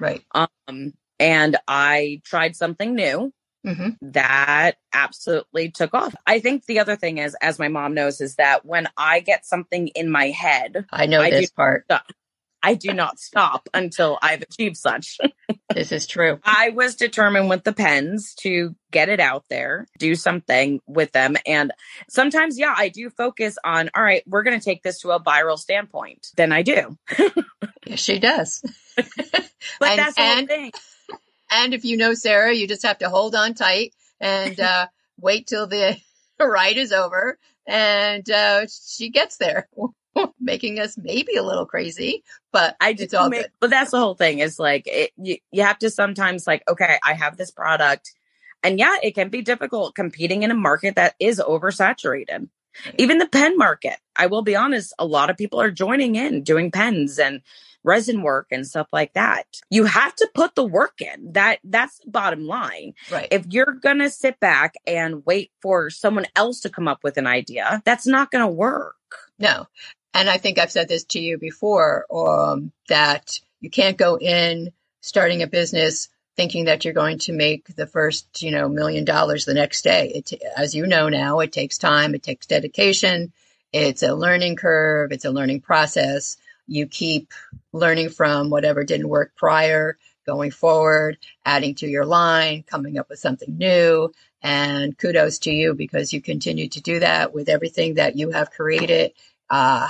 Right. 0.00 0.24
Um, 0.34 0.94
and 1.18 1.56
I 1.68 2.22
tried 2.24 2.56
something 2.56 2.94
new 2.94 3.32
Mm-hmm. 3.66 3.90
That 4.12 4.76
absolutely 4.92 5.70
took 5.70 5.94
off. 5.94 6.14
I 6.26 6.40
think 6.40 6.64
the 6.64 6.80
other 6.80 6.96
thing 6.96 7.18
is, 7.18 7.36
as 7.42 7.58
my 7.58 7.68
mom 7.68 7.94
knows, 7.94 8.20
is 8.20 8.36
that 8.36 8.64
when 8.64 8.88
I 8.96 9.20
get 9.20 9.44
something 9.44 9.88
in 9.88 10.10
my 10.10 10.30
head, 10.30 10.86
I 10.90 11.06
know 11.06 11.20
I 11.20 11.30
this 11.30 11.50
part. 11.50 11.84
Stuff. 11.84 12.06
I 12.62 12.74
do 12.74 12.92
not 12.92 13.18
stop 13.18 13.68
until 13.72 14.18
I've 14.20 14.42
achieved 14.42 14.76
such. 14.76 15.18
this 15.74 15.92
is 15.92 16.06
true. 16.06 16.40
I 16.44 16.70
was 16.70 16.94
determined 16.94 17.48
with 17.48 17.64
the 17.64 17.72
pens 17.72 18.34
to 18.40 18.74
get 18.90 19.08
it 19.08 19.20
out 19.20 19.44
there, 19.48 19.86
do 19.98 20.14
something 20.14 20.80
with 20.86 21.12
them. 21.12 21.36
And 21.46 21.72
sometimes, 22.08 22.58
yeah, 22.58 22.74
I 22.76 22.88
do 22.88 23.08
focus 23.10 23.56
on, 23.64 23.90
all 23.94 24.02
right, 24.02 24.22
we're 24.26 24.42
going 24.42 24.58
to 24.58 24.64
take 24.64 24.82
this 24.82 25.00
to 25.00 25.10
a 25.12 25.20
viral 25.20 25.58
standpoint. 25.58 26.28
Then 26.36 26.52
I 26.52 26.62
do. 26.62 26.98
yes, 27.86 28.00
she 28.00 28.18
does. 28.18 28.62
but 28.96 29.08
and, 29.88 29.98
that's 29.98 30.16
the 30.16 30.22
and, 30.22 30.48
thing. 30.48 30.72
And 31.50 31.74
if 31.74 31.84
you 31.84 31.96
know 31.96 32.14
Sarah, 32.14 32.54
you 32.54 32.66
just 32.66 32.84
have 32.84 32.98
to 32.98 33.08
hold 33.08 33.34
on 33.34 33.54
tight 33.54 33.94
and 34.20 34.58
uh, 34.60 34.86
wait 35.20 35.46
till 35.46 35.66
the 35.66 35.96
ride 36.40 36.76
is 36.76 36.92
over 36.92 37.38
and 37.66 38.28
uh, 38.30 38.66
she 38.68 39.10
gets 39.10 39.36
there. 39.36 39.68
making 40.40 40.80
us 40.80 40.98
maybe 40.98 41.36
a 41.36 41.42
little 41.42 41.64
crazy, 41.64 42.24
but 42.52 42.76
I 42.80 42.94
just 42.94 43.14
all 43.14 43.30
make, 43.30 43.42
good. 43.42 43.50
But 43.60 43.70
that's 43.70 43.92
the 43.92 44.00
whole 44.00 44.16
thing 44.16 44.40
is 44.40 44.58
like, 44.58 44.82
it, 44.86 45.12
you, 45.16 45.36
you 45.52 45.62
have 45.62 45.78
to 45.78 45.88
sometimes 45.88 46.48
like, 46.48 46.64
okay, 46.68 46.98
I 47.04 47.14
have 47.14 47.36
this 47.36 47.52
product 47.52 48.12
and 48.62 48.78
yeah, 48.78 48.96
it 49.02 49.14
can 49.14 49.28
be 49.28 49.42
difficult 49.42 49.94
competing 49.94 50.42
in 50.42 50.50
a 50.50 50.54
market 50.54 50.96
that 50.96 51.14
is 51.18 51.40
oversaturated. 51.40 52.48
Even 52.98 53.18
the 53.18 53.28
pen 53.28 53.56
market, 53.56 53.96
I 54.14 54.26
will 54.26 54.42
be 54.42 54.56
honest, 54.56 54.92
a 54.98 55.06
lot 55.06 55.30
of 55.30 55.36
people 55.36 55.60
are 55.60 55.70
joining 55.70 56.16
in 56.16 56.42
doing 56.42 56.70
pens 56.70 57.18
and 57.18 57.40
resin 57.84 58.22
work 58.22 58.48
and 58.50 58.66
stuff 58.66 58.88
like 58.92 59.12
that. 59.14 59.44
You 59.70 59.84
have 59.84 60.14
to 60.16 60.28
put 60.34 60.54
the 60.54 60.64
work 60.64 61.00
in. 61.00 61.32
That 61.32 61.60
that's 61.64 61.98
the 61.98 62.10
bottom 62.10 62.46
line. 62.46 62.94
Right. 63.10 63.28
If 63.30 63.46
you're 63.50 63.72
gonna 63.72 64.10
sit 64.10 64.40
back 64.40 64.74
and 64.86 65.24
wait 65.24 65.50
for 65.60 65.90
someone 65.90 66.26
else 66.36 66.60
to 66.60 66.70
come 66.70 66.88
up 66.88 67.02
with 67.02 67.16
an 67.16 67.26
idea, 67.26 67.82
that's 67.84 68.06
not 68.06 68.30
gonna 68.30 68.48
work. 68.48 68.96
No. 69.38 69.66
And 70.12 70.28
I 70.28 70.38
think 70.38 70.58
I've 70.58 70.72
said 70.72 70.88
this 70.88 71.04
to 71.04 71.20
you 71.20 71.38
before, 71.38 72.04
um, 72.12 72.72
that 72.88 73.38
you 73.60 73.70
can't 73.70 73.96
go 73.96 74.18
in 74.18 74.72
starting 75.00 75.42
a 75.42 75.46
business 75.46 76.08
thinking 76.36 76.64
that 76.64 76.84
you're 76.84 76.94
going 76.94 77.18
to 77.18 77.32
make 77.32 77.74
the 77.76 77.86
first, 77.86 78.42
you 78.42 78.50
know, 78.50 78.68
million 78.68 79.04
dollars 79.04 79.44
the 79.44 79.54
next 79.54 79.82
day. 79.82 80.08
It, 80.14 80.42
as 80.56 80.74
you 80.74 80.86
know 80.86 81.08
now, 81.08 81.40
it 81.40 81.52
takes 81.52 81.78
time, 81.78 82.14
it 82.14 82.22
takes 82.22 82.46
dedication. 82.46 83.32
It's 83.72 84.02
a 84.02 84.14
learning 84.14 84.56
curve. 84.56 85.12
It's 85.12 85.24
a 85.24 85.30
learning 85.30 85.60
process. 85.60 86.36
You 86.66 86.86
keep 86.86 87.32
learning 87.72 88.10
from 88.10 88.50
whatever 88.50 88.84
didn't 88.84 89.08
work 89.08 89.32
prior, 89.36 89.98
going 90.26 90.50
forward, 90.50 91.18
adding 91.44 91.74
to 91.76 91.86
your 91.86 92.04
line, 92.04 92.62
coming 92.64 92.98
up 92.98 93.08
with 93.08 93.18
something 93.18 93.56
new. 93.56 94.12
And 94.42 94.96
kudos 94.96 95.38
to 95.40 95.50
you 95.50 95.74
because 95.74 96.12
you 96.12 96.22
continue 96.22 96.68
to 96.68 96.80
do 96.80 97.00
that 97.00 97.34
with 97.34 97.48
everything 97.48 97.94
that 97.94 98.16
you 98.16 98.30
have 98.30 98.50
created 98.50 99.12
uh, 99.50 99.88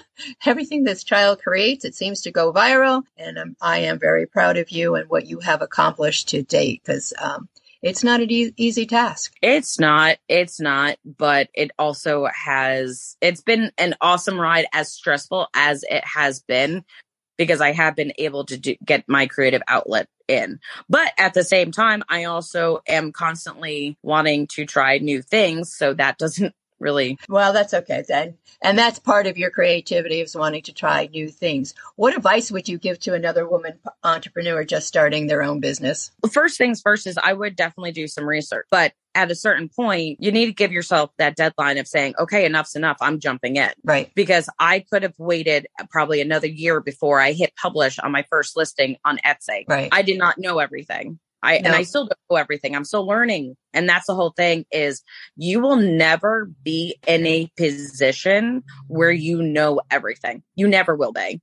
everything 0.46 0.82
this 0.82 1.04
child 1.04 1.40
creates, 1.42 1.84
it 1.84 1.94
seems 1.94 2.22
to 2.22 2.30
go 2.30 2.52
viral. 2.52 3.02
And 3.16 3.38
um, 3.38 3.56
I 3.60 3.80
am 3.80 3.98
very 3.98 4.26
proud 4.26 4.56
of 4.56 4.70
you 4.70 4.94
and 4.94 5.08
what 5.08 5.26
you 5.26 5.38
have 5.40 5.62
accomplished 5.62 6.30
to 6.30 6.42
date 6.42 6.82
because 6.84 7.12
um, 7.20 7.48
it's 7.82 8.04
not 8.04 8.20
an 8.20 8.30
e- 8.30 8.54
easy 8.56 8.86
task. 8.86 9.34
It's 9.42 9.78
not. 9.78 10.18
It's 10.28 10.60
not. 10.60 10.96
But 11.04 11.48
it 11.54 11.70
also 11.78 12.26
has, 12.32 13.16
it's 13.20 13.42
been 13.42 13.72
an 13.78 13.94
awesome 14.00 14.38
ride, 14.38 14.66
as 14.72 14.92
stressful 14.92 15.48
as 15.54 15.84
it 15.88 16.04
has 16.04 16.40
been. 16.40 16.84
Because 17.38 17.60
I 17.60 17.72
have 17.72 17.96
been 17.96 18.12
able 18.18 18.44
to 18.44 18.58
do, 18.58 18.76
get 18.84 19.04
my 19.08 19.26
creative 19.26 19.62
outlet 19.66 20.06
in. 20.28 20.60
But 20.88 21.12
at 21.18 21.34
the 21.34 21.42
same 21.42 21.72
time, 21.72 22.04
I 22.08 22.24
also 22.24 22.82
am 22.86 23.10
constantly 23.10 23.96
wanting 24.02 24.46
to 24.48 24.66
try 24.66 24.98
new 24.98 25.22
things. 25.22 25.74
So 25.74 25.94
that 25.94 26.18
doesn't 26.18 26.54
really. 26.82 27.18
Well, 27.28 27.52
that's 27.52 27.72
okay 27.72 28.04
then. 28.06 28.36
And 28.60 28.78
that's 28.78 28.98
part 28.98 29.26
of 29.26 29.38
your 29.38 29.50
creativity 29.50 30.20
is 30.20 30.36
wanting 30.36 30.62
to 30.62 30.72
try 30.72 31.06
new 31.06 31.28
things. 31.28 31.74
What 31.96 32.16
advice 32.16 32.50
would 32.50 32.68
you 32.68 32.78
give 32.78 32.98
to 33.00 33.14
another 33.14 33.48
woman 33.48 33.78
entrepreneur 34.04 34.64
just 34.64 34.86
starting 34.86 35.26
their 35.26 35.42
own 35.42 35.60
business? 35.60 36.10
First 36.30 36.58
things 36.58 36.80
first 36.80 37.06
is 37.06 37.18
I 37.18 37.32
would 37.32 37.56
definitely 37.56 37.92
do 37.92 38.06
some 38.06 38.28
research, 38.28 38.66
but 38.70 38.92
at 39.14 39.30
a 39.30 39.34
certain 39.34 39.68
point, 39.68 40.18
you 40.20 40.32
need 40.32 40.46
to 40.46 40.52
give 40.52 40.72
yourself 40.72 41.10
that 41.18 41.36
deadline 41.36 41.78
of 41.78 41.86
saying, 41.86 42.14
okay, 42.18 42.44
enough's 42.46 42.76
enough. 42.76 42.96
I'm 43.00 43.20
jumping 43.20 43.56
in. 43.56 43.70
Right. 43.84 44.10
Because 44.14 44.48
I 44.58 44.80
could 44.80 45.02
have 45.02 45.18
waited 45.18 45.66
uh, 45.78 45.84
probably 45.90 46.20
another 46.20 46.46
year 46.46 46.80
before 46.80 47.20
I 47.20 47.32
hit 47.32 47.54
publish 47.56 47.98
on 47.98 48.10
my 48.10 48.24
first 48.30 48.56
listing 48.56 48.96
on 49.04 49.18
Etsy. 49.18 49.64
Right. 49.68 49.88
I 49.92 50.02
did 50.02 50.18
not 50.18 50.38
know 50.38 50.58
everything. 50.58 51.18
I 51.42 51.58
no. 51.58 51.66
and 51.66 51.74
I 51.74 51.82
still 51.82 52.04
don't 52.06 52.18
know 52.30 52.36
everything. 52.36 52.76
I'm 52.76 52.84
still 52.84 53.06
learning. 53.06 53.56
And 53.74 53.88
that's 53.88 54.06
the 54.06 54.14
whole 54.14 54.32
thing 54.36 54.64
is 54.70 55.02
you 55.36 55.60
will 55.60 55.76
never 55.76 56.50
be 56.62 56.96
in 57.06 57.26
a 57.26 57.50
position 57.56 58.62
where 58.88 59.10
you 59.10 59.42
know 59.42 59.80
everything. 59.90 60.42
You 60.54 60.68
never 60.68 60.94
will 60.94 61.12
be. 61.12 61.40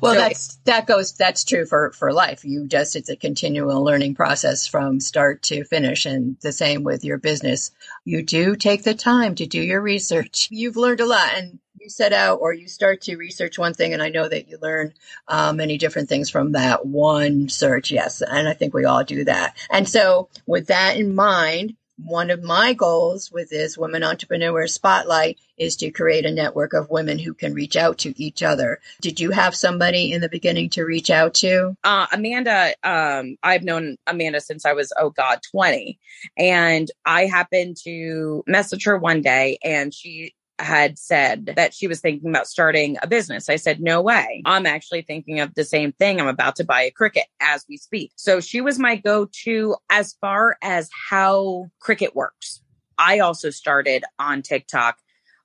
Well, 0.00 0.14
so 0.14 0.20
that's 0.20 0.56
that 0.64 0.86
goes 0.86 1.12
that's 1.12 1.44
true 1.44 1.66
for 1.66 1.92
for 1.92 2.12
life. 2.12 2.44
You 2.44 2.66
just 2.66 2.96
it's 2.96 3.08
a 3.08 3.16
continual 3.16 3.82
learning 3.82 4.14
process 4.14 4.66
from 4.66 5.00
start 5.00 5.42
to 5.44 5.64
finish 5.64 6.06
and 6.06 6.36
the 6.40 6.52
same 6.52 6.82
with 6.82 7.04
your 7.04 7.18
business. 7.18 7.70
You 8.04 8.22
do 8.22 8.56
take 8.56 8.84
the 8.84 8.94
time 8.94 9.34
to 9.36 9.46
do 9.46 9.60
your 9.60 9.80
research. 9.80 10.48
You've 10.50 10.76
learned 10.76 11.00
a 11.00 11.06
lot 11.06 11.30
and 11.34 11.58
you 11.78 11.88
set 11.90 12.12
out 12.12 12.40
or 12.40 12.52
you 12.52 12.68
start 12.68 13.02
to 13.02 13.16
research 13.16 13.58
one 13.58 13.74
thing 13.74 13.92
and 13.92 14.02
I 14.02 14.08
know 14.08 14.28
that 14.28 14.48
you 14.48 14.58
learn 14.60 14.94
uh, 15.28 15.52
many 15.52 15.78
different 15.78 16.08
things 16.08 16.30
from 16.30 16.52
that 16.52 16.86
one 16.86 17.48
search. 17.48 17.90
Yes, 17.90 18.22
and 18.22 18.48
I 18.48 18.54
think 18.54 18.74
we 18.74 18.84
all 18.84 19.04
do 19.04 19.24
that. 19.24 19.56
And 19.70 19.88
so 19.88 20.28
with 20.46 20.68
that 20.68 20.96
in 20.96 21.14
mind, 21.14 21.76
one 21.98 22.30
of 22.30 22.42
my 22.42 22.72
goals 22.72 23.30
with 23.32 23.50
this 23.50 23.78
Women 23.78 24.02
Entrepreneur 24.02 24.66
Spotlight 24.66 25.38
is 25.56 25.76
to 25.76 25.90
create 25.90 26.26
a 26.26 26.32
network 26.32 26.74
of 26.74 26.90
women 26.90 27.18
who 27.18 27.32
can 27.32 27.54
reach 27.54 27.76
out 27.76 27.98
to 27.98 28.22
each 28.22 28.42
other. 28.42 28.80
Did 29.00 29.18
you 29.18 29.30
have 29.30 29.54
somebody 29.54 30.12
in 30.12 30.20
the 30.20 30.28
beginning 30.28 30.70
to 30.70 30.84
reach 30.84 31.10
out 31.10 31.34
to? 31.34 31.76
Uh, 31.82 32.06
Amanda, 32.12 32.74
um, 32.84 33.36
I've 33.42 33.64
known 33.64 33.96
Amanda 34.06 34.40
since 34.40 34.66
I 34.66 34.74
was, 34.74 34.92
oh 34.98 35.10
God, 35.10 35.40
20. 35.50 35.98
And 36.36 36.90
I 37.04 37.26
happened 37.26 37.78
to 37.84 38.44
message 38.46 38.84
her 38.84 38.98
one 38.98 39.22
day 39.22 39.58
and 39.64 39.92
she 39.92 40.34
had 40.58 40.98
said 40.98 41.54
that 41.56 41.74
she 41.74 41.86
was 41.86 42.00
thinking 42.00 42.30
about 42.30 42.46
starting 42.46 42.96
a 43.02 43.06
business. 43.06 43.48
I 43.48 43.56
said, 43.56 43.80
no 43.80 44.00
way. 44.00 44.42
I'm 44.46 44.66
actually 44.66 45.02
thinking 45.02 45.40
of 45.40 45.54
the 45.54 45.64
same 45.64 45.92
thing. 45.92 46.20
I'm 46.20 46.28
about 46.28 46.56
to 46.56 46.64
buy 46.64 46.82
a 46.82 46.90
Cricut 46.90 47.24
as 47.40 47.64
we 47.68 47.76
speak. 47.76 48.12
So 48.16 48.40
she 48.40 48.60
was 48.60 48.78
my 48.78 48.96
go 48.96 49.28
to 49.44 49.76
as 49.90 50.14
far 50.20 50.56
as 50.62 50.88
how 51.10 51.70
Cricut 51.82 52.14
works. 52.14 52.62
I 52.98 53.18
also 53.18 53.50
started 53.50 54.04
on 54.18 54.42
TikTok 54.42 54.98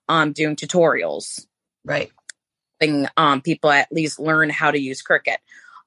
um, 0.07 0.31
doing 0.31 0.55
tutorials. 0.55 1.45
Right. 1.83 2.11
Um, 3.17 3.41
people 3.41 3.69
at 3.69 3.91
least 3.91 4.19
learn 4.19 4.49
how 4.49 4.71
to 4.71 4.79
use 4.79 5.03
Cricut. 5.03 5.37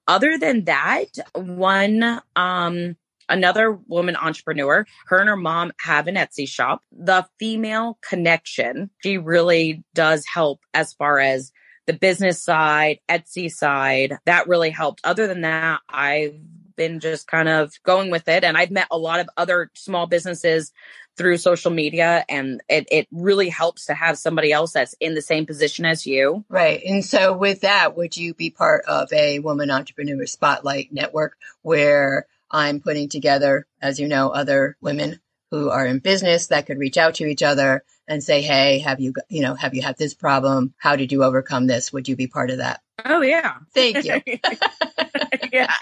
Other 0.06 0.38
than 0.38 0.64
that, 0.64 1.06
one 1.34 2.20
um, 2.36 2.96
another 3.28 3.72
woman 3.72 4.16
entrepreneur. 4.16 4.86
Her 5.06 5.18
and 5.18 5.28
her 5.28 5.36
mom 5.36 5.72
have 5.80 6.06
an 6.06 6.16
Etsy 6.16 6.48
shop. 6.48 6.82
The 6.92 7.26
female 7.38 7.98
connection, 8.08 8.90
she 9.02 9.18
really 9.18 9.84
does 9.94 10.24
help 10.32 10.60
as 10.72 10.92
far 10.92 11.18
as 11.18 11.52
the 11.86 11.92
business 11.92 12.42
side, 12.42 13.00
Etsy 13.08 13.50
side. 13.50 14.16
That 14.26 14.48
really 14.48 14.70
helped. 14.70 15.00
Other 15.04 15.26
than 15.26 15.42
that, 15.42 15.80
I've 15.88 16.40
been 16.76 17.00
just 17.00 17.26
kind 17.26 17.48
of 17.48 17.72
going 17.84 18.10
with 18.10 18.28
it. 18.28 18.44
And 18.44 18.56
I've 18.56 18.70
met 18.70 18.88
a 18.90 18.98
lot 18.98 19.20
of 19.20 19.28
other 19.36 19.70
small 19.74 20.06
businesses 20.06 20.72
through 21.16 21.36
social 21.36 21.70
media 21.70 22.24
and 22.28 22.60
it, 22.68 22.88
it 22.90 23.06
really 23.12 23.48
helps 23.48 23.86
to 23.86 23.94
have 23.94 24.18
somebody 24.18 24.52
else 24.52 24.72
that's 24.72 24.94
in 24.98 25.14
the 25.14 25.22
same 25.22 25.46
position 25.46 25.84
as 25.84 26.06
you. 26.06 26.44
Right. 26.48 26.82
And 26.84 27.04
so 27.04 27.36
with 27.36 27.60
that, 27.60 27.96
would 27.96 28.16
you 28.16 28.34
be 28.34 28.50
part 28.50 28.84
of 28.86 29.12
a 29.12 29.38
woman 29.38 29.70
entrepreneur 29.70 30.26
spotlight 30.26 30.92
network 30.92 31.36
where 31.62 32.26
I'm 32.54 32.78
putting 32.78 33.08
together, 33.08 33.66
as 33.82 33.98
you 33.98 34.06
know, 34.06 34.28
other 34.30 34.76
women 34.80 35.18
who 35.50 35.70
are 35.70 35.84
in 35.84 35.98
business 35.98 36.46
that 36.46 36.66
could 36.66 36.78
reach 36.78 36.96
out 36.96 37.16
to 37.16 37.26
each 37.26 37.42
other 37.42 37.84
and 38.06 38.22
say, 38.22 38.42
Hey, 38.42 38.78
have 38.78 39.00
you, 39.00 39.12
you 39.28 39.42
know, 39.42 39.54
have 39.56 39.74
you 39.74 39.82
had 39.82 39.98
this 39.98 40.14
problem? 40.14 40.72
How 40.78 40.94
did 40.94 41.10
you 41.10 41.24
overcome 41.24 41.66
this? 41.66 41.92
Would 41.92 42.08
you 42.08 42.14
be 42.14 42.28
part 42.28 42.50
of 42.50 42.58
that? 42.58 42.80
Oh 43.04 43.22
yeah. 43.22 43.54
Thank 43.74 44.04
you. 44.04 44.20
yeah. 45.52 45.74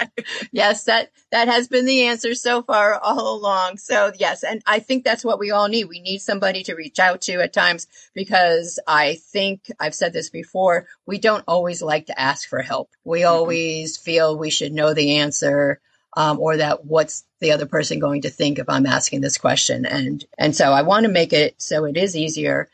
yes, 0.50 0.85
that 0.85 1.11
that 1.30 1.48
has 1.48 1.68
been 1.68 1.85
the 1.85 2.06
answer 2.06 2.35
so 2.35 2.62
far 2.62 2.98
all 2.98 3.37
along. 3.37 3.76
So 3.76 4.12
yes, 4.18 4.42
and 4.42 4.62
I 4.66 4.78
think 4.78 5.04
that's 5.04 5.24
what 5.24 5.38
we 5.38 5.50
all 5.50 5.68
need. 5.68 5.85
We 5.85 6.00
need 6.00 6.20
somebody 6.20 6.62
to 6.64 6.74
reach 6.74 6.98
out 6.98 7.20
to 7.22 7.42
at 7.42 7.52
times 7.52 7.87
because 8.14 8.78
I 8.87 9.18
think 9.30 9.70
I've 9.78 9.94
said 9.94 10.14
this 10.14 10.30
before, 10.30 10.87
we 11.06 11.18
don't 11.18 11.44
always 11.46 11.82
like 11.82 12.06
to 12.06 12.18
ask 12.18 12.48
for 12.48 12.62
help. 12.62 12.88
We 13.04 13.20
mm-hmm. 13.20 13.28
always 13.28 13.98
feel 13.98 14.38
we 14.38 14.50
should 14.50 14.72
know 14.72 14.94
the 14.94 15.16
answer 15.18 15.82
um, 16.14 16.38
or 16.38 16.57
that 16.57 16.85
what's 16.85 17.25
the 17.40 17.53
other 17.53 17.66
person 17.66 17.98
going 17.98 18.22
to 18.22 18.31
think 18.31 18.59
if 18.59 18.68
I'm 18.68 18.87
asking 18.87 19.20
this 19.20 19.38
question? 19.38 19.87
And 19.87 20.25
and 20.38 20.55
so 20.55 20.72
I 20.72 20.83
want 20.83 21.05
to 21.05 21.12
make 21.12 21.33
it 21.33 21.55
so 21.59 21.85
it 21.85 21.96
is 21.96 22.16
easier. 22.16 22.68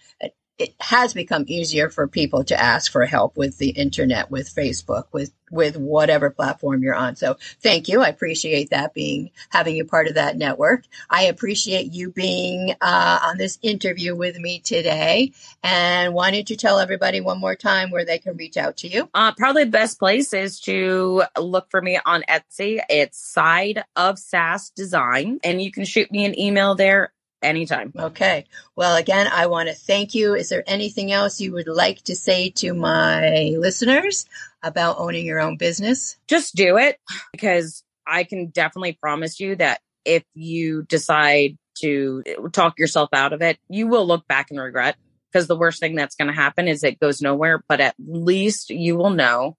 It 0.59 0.75
has 0.81 1.14
become 1.14 1.44
easier 1.47 1.88
for 1.88 2.09
people 2.09 2.44
to 2.44 2.61
ask 2.61 2.90
for 2.90 3.05
help 3.05 3.37
with 3.37 3.59
the 3.59 3.71
internet, 3.71 4.31
with 4.31 4.53
Facebook, 4.53 5.05
with 5.12 5.33
with 5.51 5.77
whatever 5.77 6.29
platform 6.31 6.83
you're 6.83 6.94
on. 6.94 7.16
So 7.16 7.37
thank 7.61 7.88
you. 7.88 8.03
I 8.03 8.09
appreciate 8.09 8.71
that 8.71 8.92
being 8.92 9.31
having 9.49 9.77
you 9.77 9.85
part 9.85 10.09
of 10.09 10.14
that 10.14 10.37
network. 10.37 10.85
I 11.09 11.25
appreciate 11.25 11.92
you 11.92 12.11
being 12.11 12.75
uh, 12.81 13.18
on 13.23 13.38
this 13.38 13.59
interview 13.62 14.14
with 14.14 14.38
me 14.38 14.61
today. 14.61 15.33
And 15.62 16.12
why 16.12 16.31
don't 16.31 16.49
you 16.51 16.57
tell 16.57 16.79
everybody 16.79 17.21
one 17.21 17.40
more 17.40 17.55
time 17.55 17.90
where 17.90 18.05
they 18.05 18.18
can 18.18 18.37
reach 18.37 18.57
out 18.57 18.79
to 18.79 18.88
you? 18.88 19.09
Uh, 19.14 19.33
probably 19.33 19.64
the 19.64 19.71
best 19.71 19.99
place 19.99 20.33
is 20.33 20.61
to 20.61 21.23
look 21.38 21.71
for 21.71 21.81
me 21.81 21.99
on 22.05 22.25
Etsy. 22.29 22.81
It's 22.88 23.18
Side 23.18 23.85
of 23.97 24.18
Sass 24.18 24.71
Design, 24.71 25.38
and 25.42 25.62
you 25.62 25.71
can 25.71 25.85
shoot 25.85 26.11
me 26.11 26.25
an 26.25 26.38
email 26.38 26.75
there 26.75 27.12
anytime. 27.42 27.92
Okay. 27.96 28.46
Well, 28.77 28.96
again, 28.96 29.29
I 29.33 29.46
want 29.46 29.68
to 29.68 29.74
thank 29.74 30.14
you. 30.14 30.35
Is 30.35 30.48
there 30.48 30.64
anything 30.66 31.12
else 31.12 31.40
you 31.40 31.53
would 31.53 31.68
like 31.68 32.03
to 32.05 32.16
say 32.16 32.51
to 32.57 32.74
my 32.74 33.55
listeners 33.59 34.27
about 34.62 34.98
owning 34.98 35.27
your 35.27 35.40
own 35.40 35.57
business? 35.57 36.16
Just 36.29 36.55
do 36.55 36.77
it 36.79 36.98
because 37.33 37.85
I 38.07 38.24
can 38.24 38.48
definitely 38.48 38.94
promise 38.94 39.38
you 39.38 39.57
that 39.57 39.81
if 40.05 40.24
you 40.35 40.83
decide 40.85 41.59
to 41.81 42.22
talk 42.53 42.79
yourself 42.79 43.11
out 43.12 43.33
of 43.33 43.42
it, 43.42 43.59
you 43.68 43.87
will 43.87 44.07
look 44.07 44.27
back 44.27 44.51
and 44.51 44.59
regret 44.59 44.96
because 45.31 45.46
the 45.46 45.57
worst 45.57 45.81
thing 45.81 45.94
that's 45.94 46.16
going 46.16 46.29
to 46.29 46.35
happen 46.35 46.66
is 46.66 46.83
it 46.83 47.01
goes 47.01 47.20
nowhere, 47.20 47.62
but 47.68 47.81
at 47.81 47.94
least 47.98 48.70
you 48.70 48.96
will 48.96 49.11
know 49.11 49.57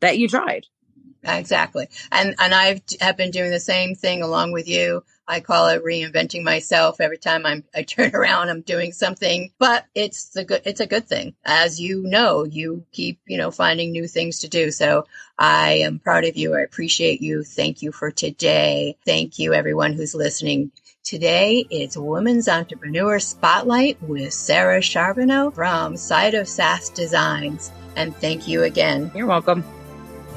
that 0.00 0.18
you 0.18 0.28
tried. 0.28 0.66
Exactly. 1.24 1.88
And 2.10 2.34
and 2.38 2.52
I've 2.52 2.82
have 3.00 3.16
been 3.16 3.30
doing 3.30 3.50
the 3.50 3.60
same 3.60 3.94
thing 3.94 4.22
along 4.22 4.52
with 4.52 4.68
you. 4.68 5.04
I 5.26 5.40
call 5.40 5.68
it 5.68 5.84
reinventing 5.84 6.42
myself. 6.42 7.00
Every 7.00 7.18
time 7.18 7.46
I'm, 7.46 7.64
I 7.74 7.82
turn 7.82 8.10
around, 8.14 8.48
I'm 8.48 8.62
doing 8.62 8.92
something, 8.92 9.50
but 9.58 9.84
it's 9.94 10.30
the 10.30 10.44
good, 10.44 10.62
it's 10.64 10.80
a 10.80 10.86
good 10.86 11.06
thing. 11.06 11.34
As 11.44 11.80
you 11.80 12.02
know, 12.02 12.44
you 12.44 12.84
keep, 12.92 13.20
you 13.26 13.38
know, 13.38 13.50
finding 13.50 13.92
new 13.92 14.06
things 14.06 14.40
to 14.40 14.48
do. 14.48 14.70
So 14.70 15.06
I 15.38 15.78
am 15.78 15.98
proud 15.98 16.24
of 16.24 16.36
you. 16.36 16.54
I 16.54 16.60
appreciate 16.60 17.22
you. 17.22 17.44
Thank 17.44 17.82
you 17.82 17.92
for 17.92 18.10
today. 18.10 18.96
Thank 19.04 19.38
you 19.38 19.54
everyone 19.54 19.92
who's 19.92 20.14
listening. 20.14 20.72
Today 21.04 21.66
it's 21.68 21.96
Women's 21.96 22.48
Entrepreneur 22.48 23.18
Spotlight 23.18 24.00
with 24.02 24.32
Sarah 24.32 24.80
Charbonneau 24.80 25.50
from 25.50 25.96
Side 25.96 26.34
of 26.34 26.46
Sass 26.46 26.90
Designs. 26.90 27.72
And 27.96 28.14
thank 28.16 28.46
you 28.46 28.62
again. 28.62 29.10
You're 29.14 29.26
welcome. 29.26 29.64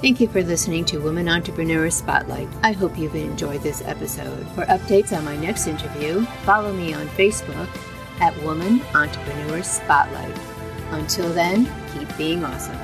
Thank 0.05 0.21
you 0.21 0.27
for 0.27 0.43
listening 0.43 0.85
to 0.85 0.99
Women 0.99 1.27
Entrepreneur 1.27 1.89
Spotlight. 1.89 2.47
I 2.61 2.73
hope 2.73 2.95
you've 2.95 3.15
enjoyed 3.15 3.63
this 3.63 3.81
episode. 3.81 4.45
For 4.49 4.63
updates 4.65 5.17
on 5.17 5.25
my 5.25 5.35
next 5.35 5.65
interview, 5.65 6.21
follow 6.43 6.71
me 6.71 6.93
on 6.93 7.07
Facebook 7.07 7.67
at 8.19 8.39
Woman 8.43 8.83
Entrepreneur 8.93 9.63
Spotlight. 9.63 10.37
Until 10.91 11.33
then, 11.33 11.67
keep 11.91 12.17
being 12.17 12.45
awesome. 12.45 12.77